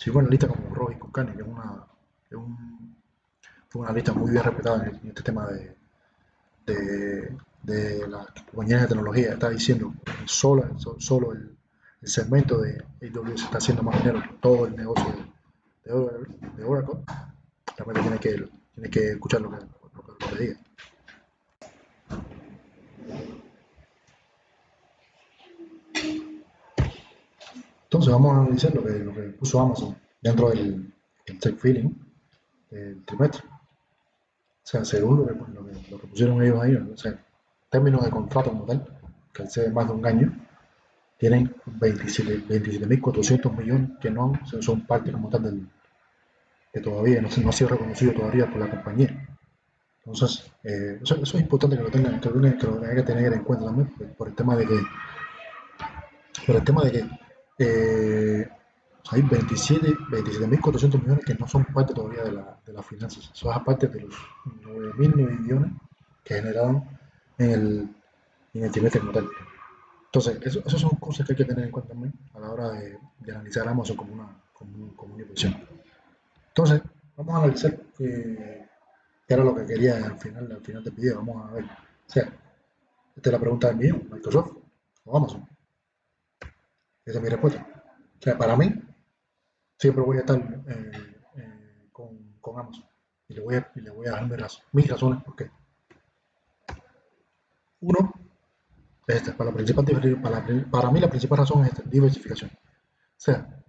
si 0.05 0.11
un 0.11 0.19
analista 0.19 0.47
como 0.47 0.75
Roy 0.75 0.97
Kunkani, 0.97 1.33
que 1.33 1.41
es 1.41 1.49
una, 1.49 1.83
que 2.29 2.37
un, 2.37 2.95
fue 3.71 3.81
una 3.81 3.89
analista 3.89 4.13
muy 4.13 4.31
bien 4.31 4.45
respetada 4.45 4.87
en, 4.87 5.01
este 5.09 5.23
tema 5.23 5.47
de, 5.47 5.75
de, 6.67 7.39
de 7.63 8.07
compañías 8.51 8.83
de 8.83 8.89
tecnología, 8.89 9.33
está 9.33 9.49
diciendo 9.49 9.95
solo, 10.27 10.79
solo 10.99 11.33
el, 11.33 11.57
segmento 12.03 12.61
de 12.61 12.85
AWS 13.01 13.45
está 13.45 13.57
haciendo 13.57 13.83
más 13.83 13.97
dinero 13.97 14.21
que 14.21 14.35
todo 14.43 14.67
el 14.67 14.77
negocio 14.77 15.07
de, 15.87 16.65
Oracle, 16.65 16.97
realmente 17.75 18.03
tiene 18.03 18.19
que, 18.19 18.51
tiene 18.75 18.91
que 18.91 19.13
escuchar 19.13 19.41
lo 19.41 19.53
que, 19.53 19.57
lo, 19.57 20.19
lo 20.21 20.37
que 20.37 20.37
diga. 20.37 20.61
Entonces 28.05 28.23
vamos 28.23 28.37
a 28.37 28.41
analizar 28.43 28.75
lo 28.75 28.85
que, 28.85 28.99
lo 28.99 29.15
que 29.15 29.23
puso 29.31 29.61
Amazon 29.61 29.97
dentro 30.21 30.51
del, 30.51 30.93
del 31.27 31.39
tech 31.39 31.57
feeling 31.57 31.91
del 32.71 33.03
trimestre. 33.07 33.43
O 33.49 34.67
sea, 34.67 34.85
según 34.85 35.21
lo 35.21 35.27
que, 35.27 35.91
lo 35.91 35.99
que, 35.99 36.07
pusieron 36.07 36.43
ellos 36.43 36.61
ahí, 36.61 36.75
o 36.75 36.97
sea, 36.99 37.19
términos 37.71 38.05
de 38.05 38.11
contrato 38.11 38.51
como 38.51 38.67
tal, 38.67 38.87
que 39.33 39.47
ser 39.47 39.73
más 39.73 39.87
de 39.87 39.95
un 39.95 40.05
año, 40.05 40.39
tienen 41.17 41.55
27.400 41.65 42.47
27, 42.47 43.49
millones 43.49 43.91
que 44.03 44.11
no 44.11 44.33
son 44.61 44.87
parte 44.87 45.11
como 45.11 45.31
tal 45.31 45.43
del, 45.45 45.67
que 46.75 46.81
todavía 46.81 47.23
no, 47.23 47.29
no 47.43 47.49
ha 47.49 47.53
sido 47.53 47.71
reconocido 47.71 48.13
todavía 48.13 48.51
por 48.51 48.61
la 48.61 48.69
compañía. 48.69 49.29
Entonces, 50.05 50.53
eh, 50.63 50.99
eso, 51.03 51.17
es 51.23 51.35
importante 51.37 51.79
que 51.79 51.83
lo 51.83 51.91
tengan, 51.91 52.21
que 52.21 52.29
lo 52.29 52.35
tengan, 52.35 52.59
que 52.59 52.67
lo 52.67 52.77
tengan 52.81 52.97
que 52.97 53.03
tener 53.03 53.33
en 53.33 53.45
cuenta 53.45 53.65
también, 53.65 53.89
por 54.19 54.29
el 54.29 54.35
tema 54.35 54.57
de 54.57 54.67
que, 54.67 54.79
por 56.47 56.57
el 56.57 56.65
tema 56.65 56.83
de 56.83 56.93
que 56.93 57.24
eh, 57.59 58.49
hay 59.11 59.23
27.400 59.23 60.11
27 60.11 60.99
millones 60.99 61.25
que 61.25 61.35
no 61.35 61.47
son 61.47 61.65
parte 61.67 61.95
todavía 61.95 62.25
de, 62.25 62.33
la, 62.33 62.59
de 62.65 62.73
las 62.73 62.87
finanzas. 62.87 63.31
Es 63.35 63.45
aparte 63.45 63.89
de 63.89 64.01
los 64.01 64.15
9.000 64.63 65.41
millones 65.41 65.73
que 66.25 66.35
generaron 66.35 66.85
en 67.39 67.51
el, 67.51 67.89
en 68.55 68.65
el 68.65 68.71
trimestre 68.71 69.01
como 69.01 69.13
tal. 69.13 69.29
Entonces, 70.07 70.39
eso, 70.43 70.63
esas 70.65 70.81
son 70.81 70.97
cosas 70.97 71.27
que 71.27 71.33
hay 71.33 71.37
que 71.37 71.45
tener 71.45 71.65
en 71.67 71.71
cuenta 71.71 71.91
también 71.91 72.15
a 72.35 72.41
la 72.41 72.51
hora 72.51 72.71
de, 72.71 72.99
de 73.19 73.33
analizar 73.33 73.69
Amazon 73.69 73.97
como 73.97 74.15
una, 74.15 74.29
como, 74.53 75.13
una 75.13 75.23
inversión. 75.23 75.55
Entonces, 76.49 76.83
vamos 77.17 77.35
a 77.35 77.39
analizar 77.39 77.77
qué 77.99 78.69
era 79.29 79.45
lo 79.45 79.55
que 79.55 79.67
quería 79.67 79.97
al 79.97 80.19
final, 80.19 80.51
al 80.51 80.61
final 80.61 80.85
del 80.85 80.95
video. 80.95 81.17
Vamos 81.17 81.51
a 81.51 81.55
ver. 81.55 81.65
O 81.65 82.13
sea, 82.13 82.23
esta 83.17 83.29
es 83.29 83.33
la 83.33 83.41
pregunta 83.41 83.69
del 83.69 83.77
millón, 83.77 84.09
Microsoft 84.11 84.57
o 85.05 85.17
Amazon. 85.17 85.49
Esa 87.05 87.19
es 87.19 87.23
mi 87.23 87.29
respuesta. 87.29 87.67
O 88.19 88.23
sea, 88.23 88.39
para 88.39 88.57
mí, 88.57 88.73
siempre 89.79 90.03
voy 90.03 90.17
a 90.17 90.21
estar 90.21 90.39
eh, 90.39 90.93
eh, 91.37 91.89
con, 91.93 92.37
con, 92.41 92.59
Amazon. 92.59 92.85
Y 93.29 93.35
le 93.35 93.41
voy 93.41 93.57
a, 93.57 93.71
y 93.75 93.81
le 93.81 93.91
voy 93.91 94.07
a 94.07 94.13
dar 94.13 94.27
mis, 94.27 94.63
mis 94.73 94.89
razones 94.89 95.23
por 95.23 95.37
qué. 95.37 95.51
Uno, 97.81 98.15
es 99.07 99.17
esta. 99.17 99.37
Para, 99.37 99.51
la 99.51 99.57
principal, 99.57 99.85
para, 100.23 100.41
la, 100.41 100.71
para 100.71 100.91
mí 100.91 101.01
la 101.01 101.11
principal 101.11 101.39
razón 101.39 101.65
es 101.65 101.73
esta, 101.73 101.83
diversificación. 101.83 102.51
O 102.51 103.21
sea, 103.21 103.63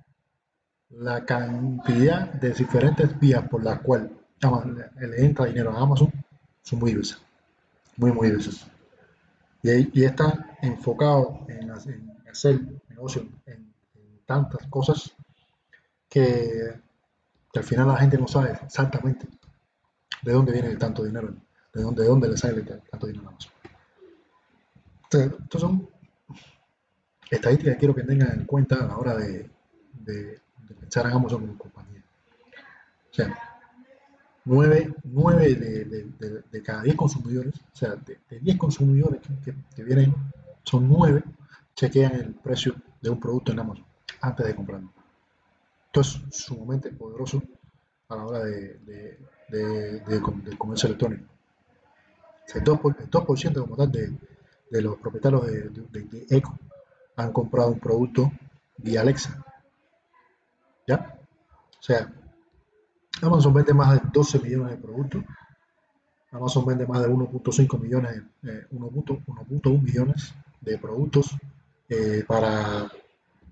la 0.89 1.26
cantidad 1.26 2.32
de 2.34 2.52
diferentes 2.52 3.19
vías 3.19 3.48
por 3.50 3.63
las 3.63 3.82
cuales 3.82 4.12
le 5.00 5.26
entra 5.26 5.45
dinero 5.45 5.71
a 5.71 5.82
Amazon 5.82 6.12
son 6.62 6.80
muy 6.80 6.91
diversas. 6.91 7.21
Muy, 7.98 8.12
muy 8.12 8.28
diversas. 8.28 8.67
Y, 9.62 10.00
y 10.00 10.06
está 10.06 10.58
enfocado 10.62 11.45
en, 11.50 11.69
en 11.69 12.14
hacer 12.36 12.60
negocio 12.89 13.21
en, 13.45 13.74
en 13.95 14.19
tantas 14.26 14.67
cosas 14.67 15.15
que, 16.10 16.80
que, 17.52 17.60
al 17.60 17.65
final 17.65 17.88
la 17.88 17.98
gente 17.98 18.17
no 18.17 18.28
sabe 18.28 18.52
exactamente 18.63 19.28
de 20.21 20.32
dónde 20.32 20.52
viene 20.52 20.76
tanto 20.76 21.04
dinero, 21.04 21.34
de 21.74 21.82
dónde, 21.82 22.04
de 22.04 22.10
dónde 22.10 22.28
le 22.30 22.38
sale 22.38 22.62
tanto 22.62 23.08
dinero 23.08 23.28
a 23.28 23.30
Amazon. 23.30 23.52
Entonces, 25.04 25.39
estas 25.43 25.62
son 25.62 25.89
estadísticas 27.30 27.74
que 27.76 27.80
quiero 27.80 27.95
que 27.95 28.04
tengan 28.04 28.39
en 28.39 28.45
cuenta 28.45 28.76
a 28.76 28.88
la 28.88 28.98
hora 28.98 29.15
de, 29.15 29.50
de, 29.93 30.39
de 30.67 30.76
pensar 30.80 31.06
en 31.06 31.13
Amazon 31.13 31.41
como 31.41 31.58
compañía. 31.58 32.04
O 33.12 33.13
sea, 33.13 33.34
9, 34.45 34.93
9 35.04 35.56
de, 35.56 35.86
de, 35.86 36.43
de, 36.52 36.62
cada 36.62 36.84
10 36.84 36.95
consumidores, 36.95 37.54
o 37.56 37.76
sea, 37.76 37.95
de, 37.95 38.39
10 38.39 38.58
consumidores 38.58 39.21
que, 39.43 39.56
que, 39.76 39.84
vienen, 39.84 40.13
son 40.63 40.88
9 40.88 41.24
chequean 41.75 42.15
el 42.15 42.33
precio 42.33 42.75
de 43.01 43.09
un 43.09 43.19
producto 43.19 43.51
en 43.51 43.59
Amazon 43.59 43.85
antes 44.21 44.45
de 44.45 44.55
comprarlo. 44.55 44.89
Esto 45.88 46.01
es 46.01 46.21
sumamente 46.35 46.91
poderoso 46.91 47.41
a 48.09 48.15
la 48.15 48.25
hora 48.25 48.39
de, 48.43 48.79
de, 48.79 49.19
de, 49.49 49.99
de 49.99 50.57
comercio 50.57 50.88
electrónico. 50.88 51.25
El 52.53 52.63
2%, 52.63 52.95
el 52.99 53.09
2 53.09 53.25
como 53.63 53.75
tal 53.75 53.91
de, 53.91 54.81
los 54.81 54.97
propietarios 54.97 55.45
de, 55.45 56.27
Echo 56.29 56.57
han 57.15 57.31
comprado 57.31 57.69
un 57.69 57.79
producto 57.79 58.31
vía 58.77 59.01
Alexa. 59.01 59.43
¿Ya? 60.88 61.17
O 61.79 61.83
sea, 61.83 62.13
Amazon 63.21 63.53
vende 63.53 63.73
más 63.73 63.93
de 63.93 64.09
12 64.11 64.39
millones 64.39 64.71
de 64.71 64.77
productos. 64.77 65.23
Amazon 66.31 66.65
vende 66.65 66.85
más 66.85 67.01
de 67.01 67.09
1.5 67.09 67.79
millones, 67.79 68.21
eh, 68.43 68.67
1.1 68.71 69.81
millones 69.81 70.33
de 70.61 70.77
productos 70.77 71.35
eh, 71.89 72.24
para, 72.28 72.91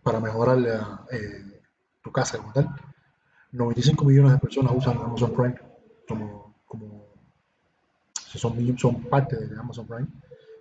para 0.01 0.19
mejorar 0.19 0.57
la, 0.57 1.05
eh, 1.11 1.61
tu 2.01 2.11
casa 2.11 2.37
como 2.37 2.53
tal. 2.53 2.69
95 3.51 4.05
millones 4.05 4.33
de 4.33 4.39
personas 4.39 4.73
usan 4.75 4.97
Amazon 4.97 5.33
Prime 5.33 5.55
como, 6.07 6.55
como 6.65 7.05
son, 8.13 8.77
son 8.77 9.03
parte 9.03 9.35
de 9.35 9.59
Amazon 9.59 9.87
Prime. 9.87 10.07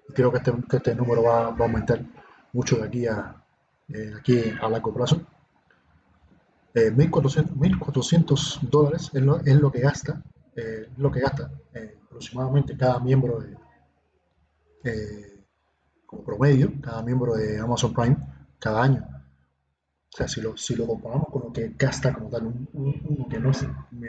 Y 0.08 0.12
creo 0.12 0.30
que 0.30 0.38
este, 0.38 0.52
que 0.68 0.76
este 0.76 0.94
número 0.94 1.22
va, 1.22 1.50
va, 1.50 1.64
a 1.64 1.68
aumentar 1.68 2.00
mucho 2.52 2.76
de 2.76 2.84
aquí 2.84 3.06
a, 3.06 3.42
eh, 3.88 4.12
aquí 4.18 4.42
a 4.60 4.68
largo 4.68 4.92
plazo. 4.92 5.20
Eh, 6.74 6.90
1.400, 6.90 7.50
1.400 7.54 8.60
dólares 8.62 9.10
es 9.12 9.22
lo, 9.22 9.40
es 9.40 9.56
lo, 9.56 9.70
que 9.70 9.80
gasta, 9.80 10.22
eh, 10.56 10.88
lo 10.96 11.10
que 11.10 11.20
gasta 11.20 11.50
eh, 11.74 11.98
aproximadamente 12.04 12.76
cada 12.76 12.98
miembro 12.98 13.40
de, 14.82 15.31
como 16.12 16.24
promedio, 16.24 16.70
cada 16.82 17.02
miembro 17.02 17.34
de 17.34 17.58
Amazon 17.58 17.94
Prime 17.94 18.16
cada 18.58 18.82
año. 18.82 19.02
O 19.02 20.16
sea, 20.16 20.28
si 20.28 20.42
lo, 20.42 20.54
si 20.58 20.76
lo 20.76 20.86
comparamos 20.86 21.28
con 21.30 21.42
lo 21.44 21.52
que 21.52 21.74
gasta 21.78 22.12
como 22.12 22.28
tal 22.28 22.46
un, 22.46 22.68
un, 22.74 23.00
uno 23.08 23.28
que 23.30 23.40
no, 23.40 23.50
es, 23.50 23.66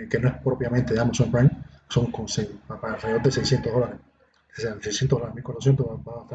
que 0.10 0.20
no 0.20 0.28
es 0.28 0.36
propiamente 0.44 0.94
de 0.94 1.00
Amazon 1.00 1.32
Prime, 1.32 1.50
son 1.88 2.12
con 2.12 2.26
para 2.68 2.96
alrededor 2.96 3.24
de 3.24 3.32
600 3.32 3.72
dólares. 3.72 4.00
O 4.58 4.62
sea, 4.62 4.76
600 4.82 5.18
dólares, 5.18 5.36
1400 5.36 5.88
va. 5.88 6.28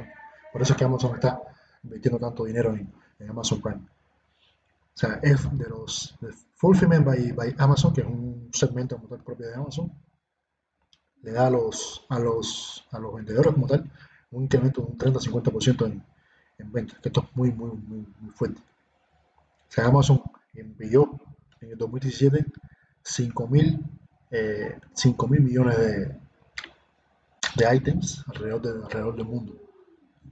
Por 0.51 0.63
eso 0.63 0.73
es 0.73 0.79
que 0.79 0.85
Amazon 0.85 1.15
está 1.17 1.39
invirtiendo 1.85 2.19
tanto 2.19 2.45
dinero 2.47 2.73
en, 2.73 2.91
Amazon 3.29 3.61
Prime. 3.61 3.81
O 3.81 4.99
sea, 4.99 5.21
es 5.23 5.59
de 5.59 5.69
los 5.69 6.17
Fulfillment 6.55 7.05
by, 7.05 7.33
by, 7.33 7.55
Amazon, 7.59 7.93
que 7.93 8.01
es 8.01 8.07
un 8.07 8.49
segmento 8.55 8.97
como 8.97 9.23
propio 9.23 9.49
de 9.49 9.55
Amazon, 9.55 9.93
le 11.23 11.33
da 11.33 11.49
a 11.49 11.51
los, 11.51 12.07
a 12.09 12.19
los, 12.19 12.87
a 12.91 12.99
los 12.99 13.15
vendedores 13.15 13.53
como 13.53 13.67
tal 13.67 13.85
un 14.31 14.45
incremento 14.45 14.83
de 14.83 14.89
un 14.89 14.99
30-50% 14.99 15.87
en, 15.87 16.03
en 16.59 16.73
ventas, 16.73 16.99
que 17.01 17.09
esto 17.09 17.23
es 17.23 17.37
muy, 17.37 17.53
muy, 17.53 17.71
muy, 17.71 18.31
fuerte. 18.35 18.61
O 18.61 19.73
sea, 19.73 19.87
Amazon 19.87 20.23
envió 20.55 21.21
en 21.61 21.73
el 21.73 21.79
2017 21.79 22.45
5 23.03 23.49
mil 23.49 23.81
eh, 24.31 24.79
millones 25.41 25.79
de, 25.79 26.17
de 27.57 27.77
items 27.77 28.25
alrededor, 28.29 28.63
de, 28.63 28.85
alrededor 28.85 29.17
del 29.17 29.27
mundo. 29.27 29.55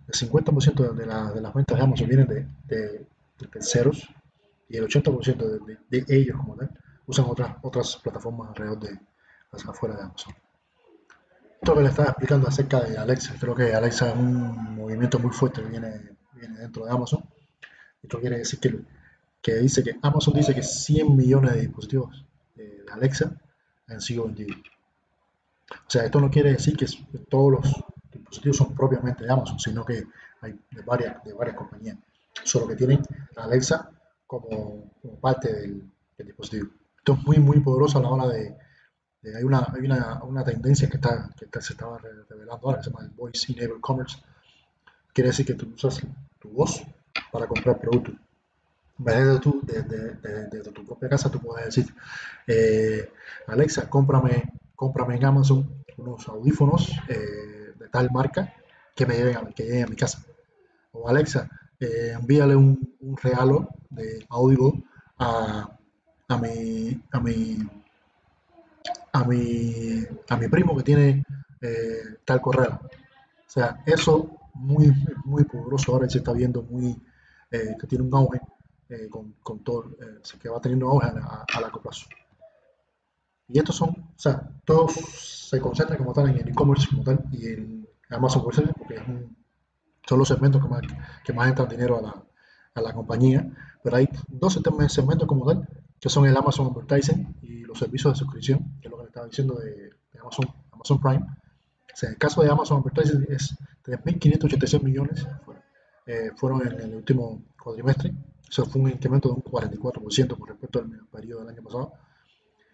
El 0.07 0.15
50% 0.15 0.95
de, 0.95 1.07
la, 1.07 1.33
de, 1.33 1.41
las 1.41 1.55
ventas 1.55 1.77
de 1.77 1.85
Amazon 1.85 2.09
vienen 2.09 2.29
de, 2.29 2.47
de, 2.67 3.07
terceros 3.51 4.09
y 4.69 4.77
el 4.77 4.87
80% 4.87 5.37
de, 5.65 5.79
de, 5.91 6.17
ellos 6.17 6.37
como 6.37 6.57
tal 6.57 6.71
usan 7.07 7.27
otras, 7.29 7.57
otras 7.63 7.97
plataformas 7.97 8.49
alrededor 8.49 8.81
de 8.81 8.99
afuera 9.53 9.97
de 9.97 10.03
Amazon. 10.03 10.35
Esto 11.61 11.75
que 11.75 11.83
le 11.83 11.89
estaba 11.89 12.09
explicando 12.09 12.49
acerca 12.49 12.81
de 12.81 12.97
Alexa, 12.97 13.35
creo 13.41 13.55
que 13.55 13.75
Alexa 13.75 14.11
es 14.11 14.17
un 14.17 14.77
movimiento 14.77 15.19
muy 15.19 15.31
fuerte 15.31 15.63
que 15.63 15.69
viene, 15.69 16.17
viene 16.35 16.59
dentro 16.59 16.85
de 16.85 16.93
Amazon. 16.93 17.25
Esto 18.03 18.21
quiere 18.21 18.39
decir 18.39 18.61
que, 18.61 18.79
que 19.43 19.55
dice 19.57 19.83
que 19.83 19.99
Amazon 20.03 20.35
dice 20.35 20.55
que 20.55 20.63
100 20.63 21.17
millones 21.17 21.55
de 21.55 21.61
dispositivos 21.63 22.25
de 22.55 22.85
Alexa 22.93 23.33
han 23.89 24.01
sido 24.01 24.25
vendidos. 24.25 24.59
O 25.71 25.91
sea, 25.91 26.05
esto 26.05 26.21
no 26.21 26.31
quiere 26.31 26.53
decir 26.53 26.77
que 26.77 26.87
todos 27.29 27.53
los 27.53 27.85
dispositivos 28.13 28.57
son 28.57 28.75
propiamente 28.75 29.25
de 29.25 29.33
Amazon, 29.33 29.59
sino 29.59 29.85
que 29.85 30.05
hay 30.41 30.59
de 30.71 30.83
varias, 30.83 31.23
de 31.25 31.33
varias 31.33 31.57
compañías, 31.57 31.97
solo 32.45 32.69
que 32.69 32.77
tienen 32.77 33.03
Alexa 33.37 33.91
como, 34.27 34.93
parte 35.21 35.53
del, 35.53 35.91
dispositivo. 36.19 36.71
Esto 36.99 37.15
es 37.15 37.27
muy, 37.27 37.39
muy 37.39 37.61
poderoso 37.61 37.99
a 37.99 38.03
la 38.03 38.09
hora 38.09 38.27
de... 38.29 38.57
hay 39.35 39.45
una, 39.45 39.67
hay 39.75 39.85
una, 39.85 40.23
una 40.23 40.45
tendencia 40.45 40.89
que, 40.89 40.97
está, 40.97 41.31
que 41.51 41.61
se 41.61 41.73
estaba 41.73 41.99
revelando 41.99 42.69
ahora, 42.69 42.83
se 42.83 42.91
llama 42.91 43.05
el 43.05 43.11
Voice 43.11 43.53
Enabled 43.53 43.81
Commerce. 43.81 44.19
Quiere 45.13 45.31
decir 45.31 45.47
que 45.47 45.55
tú 45.55 45.73
usas 45.75 46.01
tu 46.39 46.51
voz 46.51 46.83
para 47.33 47.47
comprar 47.47 47.79
productos. 47.79 48.15
En 48.99 49.05
vez 49.05 49.27
de 49.27 49.39
tu, 49.41 49.61
de, 49.63 50.61
tu 50.73 50.85
propia 50.85 51.09
casa, 51.09 51.31
tú 51.31 51.39
puedes 51.41 51.67
decir, 51.67 51.95
eh, 52.47 53.11
Alexa, 53.47 53.89
cómprame, 53.91 54.53
cómprame 54.75 55.17
en 55.17 55.25
Amazon 55.25 55.85
unos 55.99 56.29
audífonos 56.29 56.93
eh, 57.09 57.73
de 57.79 57.89
tal 57.89 58.11
marca 58.11 58.55
que 58.95 59.07
me 59.07 59.17
lleven 59.17 59.37
a, 59.37 59.51
que 59.51 59.65
lleguen 59.65 59.85
a 59.85 59.89
mi 59.89 59.97
casa. 59.97 60.25
O 60.93 61.09
Alexa, 61.09 61.49
eh, 61.79 62.13
envíale 62.19 62.57
un, 62.57 62.97
un, 63.01 63.17
regalo 63.17 63.69
de 63.91 64.25
Audible 64.31 64.83
a, 65.19 65.79
a, 66.29 66.39
mi, 66.39 67.03
a, 67.13 67.21
mi, 67.21 67.59
a, 69.21 69.25
mi, 69.25 70.05
a 70.29 70.37
mi 70.37 70.49
primo 70.49 70.77
que 70.77 70.83
tiene 70.83 71.25
eh, 71.61 72.19
tal 72.25 72.41
correo. 72.41 72.81
O 72.83 73.49
sea, 73.51 73.83
eso 73.87 74.39
muy, 74.55 74.93
muy 75.25 75.45
poderoso 75.45 75.93
ahora 75.93 76.09
se 76.09 76.19
está 76.19 76.33
viendo 76.33 76.63
muy, 76.63 77.01
eh, 77.51 77.77
que 77.79 77.87
tiene 77.87 78.05
un 78.05 78.15
auge 78.15 78.41
con, 79.11 79.35
con, 79.43 79.65
todo, 79.65 79.97
que 80.41 80.49
va 80.49 80.61
teniendo 80.61 80.89
auge 80.89 81.07
a, 81.09 81.45
a, 81.53 81.61
largo 81.61 81.83
plazo. 81.83 82.07
Y 83.49 83.59
estos 83.59 83.75
son, 83.75 83.91
o 83.91 84.19
sea, 84.19 84.49
todos 84.65 84.93
se 84.93 85.61
concentran 85.61 85.99
como 85.99 86.13
tal 86.13 86.29
en 86.29 86.37
el 86.39 86.49
e-commerce 86.49 86.87
como 86.89 87.03
tal 87.03 87.25
y 87.33 87.49
en 87.49 87.89
Amazon 88.11 88.43
Web 88.43 88.55
Services 88.55 88.77
porque 88.79 88.95
es 88.95 89.09
un 89.09 89.37
son 90.07 90.19
los 90.19 90.29
segmentos 90.29 90.63
que 90.63 90.69
más, 90.69 90.83
que 91.25 91.33
más 91.33 91.49
entran 91.49 91.69
dinero 91.69 91.99
a 91.99 92.03
la, 92.03 92.25
a 92.75 92.81
la 92.81 92.93
compañía, 92.93 93.51
pero 93.83 93.97
hay 93.97 94.09
dos 94.29 94.55
segmentos 94.89 95.27
como 95.27 95.45
tal, 95.47 95.69
que 96.01 96.09
son 96.09 96.27
el 96.27 96.37
Amazon 96.37 96.69
Advertising 96.69 97.37
y 97.43 97.61
los 97.63 97.79
servicios 97.79 98.15
de 98.15 98.19
suscripción, 98.19 98.79
que 98.81 98.89
estaba 99.17 99.29
diciendo 99.29 99.55
de, 99.55 99.91
Amazon, 100.21 100.47
Amazon 100.73 101.01
Prime. 101.01 101.27
O 101.93 101.97
sea, 101.97 102.11
el 102.11 102.19
caso 102.19 102.43
de 102.43 102.51
Amazon 102.51 102.81
Advertising 102.81 103.27
es 103.31 103.57
3.586 103.85 104.83
millones, 104.83 105.27
eh, 106.07 106.31
fueron 106.37 106.67
en 106.67 106.81
el 106.81 106.95
último 106.95 107.43
cuatrimestre, 107.63 108.13
eso 108.49 108.67
fue 108.67 108.83
un 108.83 108.91
incremento 108.91 109.29
de 109.29 109.35
un 109.37 109.43
44% 109.43 110.39
con 110.39 110.49
respecto 110.49 110.81
al 110.81 110.91
periodo 111.11 111.41
del 111.41 111.49
año 111.49 111.63
pasado, 111.63 111.93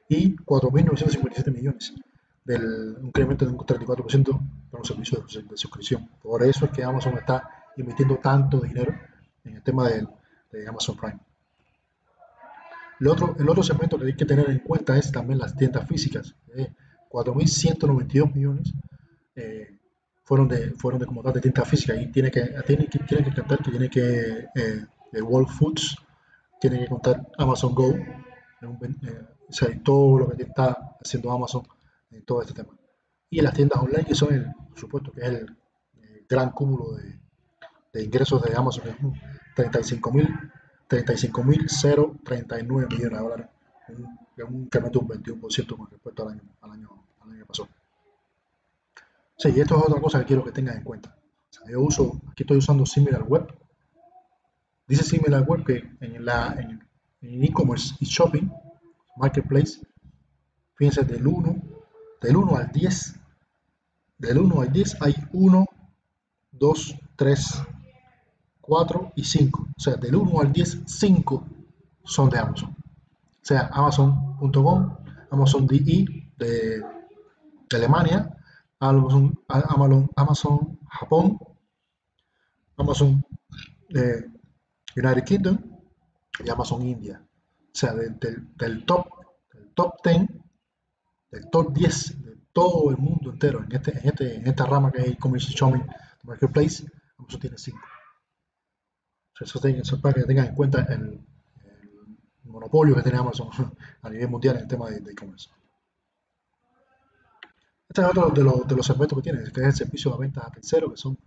y 0.09 0.35
4.957 0.35 1.53
millones 1.55 1.95
del 2.45 2.97
incremento 3.03 3.45
de 3.45 3.53
un 3.53 3.59
34% 3.59 4.25
para 4.71 4.81
los 4.81 4.89
servicios 4.89 5.49
de, 5.49 5.57
suscripción. 5.57 6.11
Por 6.21 6.43
eso 6.43 6.65
es 6.65 6.73
que 6.73 6.83
Amazon 6.83 7.17
está 7.17 7.49
invirtiendo 7.77 8.17
tanto 8.17 8.61
dinero 8.61 8.93
en 9.45 9.57
el 9.57 9.63
tema 9.63 9.89
de, 9.89 10.07
Amazon 10.69 10.97
Prime. 10.97 11.19
El 13.03 13.09
otro, 13.09 13.35
el 13.37 13.49
otro 13.49 13.65
segmento 13.65 13.99
que 13.99 14.07
hay 14.07 14.15
que 14.15 14.25
tener 14.25 14.49
en 14.49 14.61
cuenta 14.61 14.97
es 14.97 15.11
también 15.11 15.41
las 15.41 15.57
tiendas 15.57 15.89
físicas. 15.89 16.37
4.192 17.11 18.33
millones 18.33 18.73
eh, 19.35 19.77
fueron, 20.23 20.47
de, 20.47 20.71
fueron 20.71 21.01
de 21.01 21.07
como 21.07 21.21
tal 21.21 21.33
de 21.33 21.41
tiendas 21.41 21.69
físicas 21.69 22.01
y 22.01 22.13
tiene 22.13 22.31
que, 22.31 22.43
tiene 22.65 22.87
que, 22.87 23.01
tiene 23.01 23.25
que 23.25 23.35
contar 23.35 23.59
que 23.59 23.71
tiene 23.73 23.91
que 23.91 24.47
eh, 24.55 25.21
World 25.21 25.49
Foods, 25.49 25.97
tiene 26.61 26.79
que 26.79 26.87
contar 26.87 27.27
Amazon 27.39 27.75
Go, 27.75 27.93
eh, 27.93 29.81
todo 29.83 30.21
lo 30.21 30.29
que 30.29 30.45
está 30.45 30.97
haciendo 31.05 31.33
Amazon 31.33 31.67
en 32.13 32.25
todo 32.25 32.41
este 32.41 32.55
tema. 32.55 32.73
Y 33.31 33.41
las 33.41 33.53
tiendas 33.53 33.83
online, 33.83 34.05
que 34.05 34.15
son, 34.15 34.33
el, 34.33 34.45
por 34.45 34.79
supuesto, 34.79 35.11
que 35.11 35.23
es 35.23 35.27
el, 35.27 35.57
gran 36.29 36.51
cúmulo 36.51 36.93
de, 36.93 37.19
de, 37.93 38.05
ingresos 38.05 38.41
de 38.43 38.55
Amazon, 38.55 38.85
es 38.87 38.97
35.000, 39.57 40.53
35.039 40.93 42.67
millones 42.67 42.99
de 42.99 43.19
dólares, 43.19 43.47
un, 43.89 44.19
un 44.49 44.63
incremento 44.63 45.01
de 45.01 45.05
un 45.05 45.41
21% 45.41 45.77
con 45.77 45.91
respecto 45.91 46.23
al 46.23 46.33
año, 46.35 46.43
al 46.61 46.71
año, 46.73 47.05
al 47.21 47.33
año 47.33 47.47
pasado. 47.47 47.69
Sí, 49.37 49.51
y 49.55 49.61
esto 49.61 49.77
es 49.77 49.83
otra 49.83 50.01
cosa 50.01 50.21
que 50.21 50.27
quiero 50.27 50.45
que 50.45 50.53
tengan 50.53 50.77
en 50.77 50.85
cuenta. 50.85 51.17
yo 51.69 51.81
uso, 51.81 52.21
aquí 52.31 52.43
estoy 52.43 52.59
usando 52.59 52.87
Similar 52.87 53.23
Web. 53.23 53.55
Dice 54.87 55.03
Similar 55.05 55.43
Web 55.45 55.65
que 55.65 55.91
en 56.01 56.25
la 56.25 56.55
en 56.59 57.45
e-commerce 57.45 57.95
y 58.01 58.05
shopping, 58.05 58.51
marketplace, 59.17 59.81
fíjense 60.75 61.05
del 61.05 61.27
1 61.27 61.73
del 62.23 62.37
1 62.37 62.57
al 62.57 62.71
10, 62.71 63.15
del 64.19 64.39
1 64.39 64.61
al 64.61 64.73
10 64.73 65.03
hay 65.03 65.15
1, 65.33 65.67
2, 66.53 66.97
3, 67.17 67.63
4 68.63 69.13
y 69.17 69.25
5. 69.25 69.69
O 69.77 69.81
sea, 69.81 69.97
del 69.97 70.17
1 70.17 70.41
al 70.41 70.53
10, 70.53 70.83
5 70.87 71.47
son 72.05 72.31
de 72.31 72.39
Amazon. 72.39 72.71
O 72.71 73.45
sea, 73.45 73.69
Amazon.com, 73.73 74.97
Amazon 75.31 75.67
DI 75.67 76.33
de, 76.39 76.79
de 76.79 77.77
Alemania, 77.77 78.35
Amazon, 78.81 79.39
Amazon, 79.49 80.11
Amazon 80.17 80.79
Japón, 80.89 81.39
Amazon 82.77 83.25
eh, 83.91 84.25
United 84.97 85.25
Kingdom 85.25 85.59
y 86.45 86.49
Amazon 86.49 86.83
India. 86.83 87.23
O 87.23 87.75
sea, 87.75 87.93
del, 87.95 88.19
del 88.57 88.85
top, 88.85 89.07
del 89.53 89.75
top 89.75 89.95
10 90.05 90.29
del 91.33 91.49
top 91.51 91.73
10 91.73 92.23
de 92.23 92.37
todo 92.53 92.91
el 92.91 92.99
mundo 92.99 93.31
entero, 93.31 93.65
en, 93.65 93.73
este, 93.73 93.99
en, 93.99 94.07
este, 94.07 94.37
en 94.37 94.47
esta 94.47 94.67
rama 94.67 94.93
que 94.93 95.01
es 95.01 95.09
e-commerce 95.09 95.51
shopping 95.53 95.83
marketplace, 96.25 96.85
Amazon 97.19 97.41
tiene 97.41 97.59
5. 97.59 97.79
Eso, 99.43 100.01
para 100.01 100.15
que 100.15 100.25
tengan 100.25 100.47
en 100.47 100.55
cuenta 100.55 100.83
el, 100.91 101.21
monopolio 102.45 102.95
que 102.95 103.03
tiene 103.03 103.19
Amazon 103.19 103.49
a 104.03 104.11
nivel 104.11 104.29
mundial 104.29 104.57
en 104.57 104.63
el 104.63 104.69
tema 104.69 104.91
de 104.91 105.11
e-commerce. 105.11 105.49
este 107.89 108.03
es 108.03 108.07
otro 108.07 108.29
de 108.31 108.45
los, 108.45 108.69
de 108.69 108.77
los 108.77 108.87
segmentos 108.87 109.19
que 109.19 109.23
tiene, 109.23 109.43
que 109.45 109.61
es 109.61 109.67
el 109.67 109.73
servicio 109.73 110.11
de 110.13 110.19
ventas 110.19 110.45
a 110.45 110.51
tercero, 110.51 110.91
que 110.91 110.97
son 110.97 111.19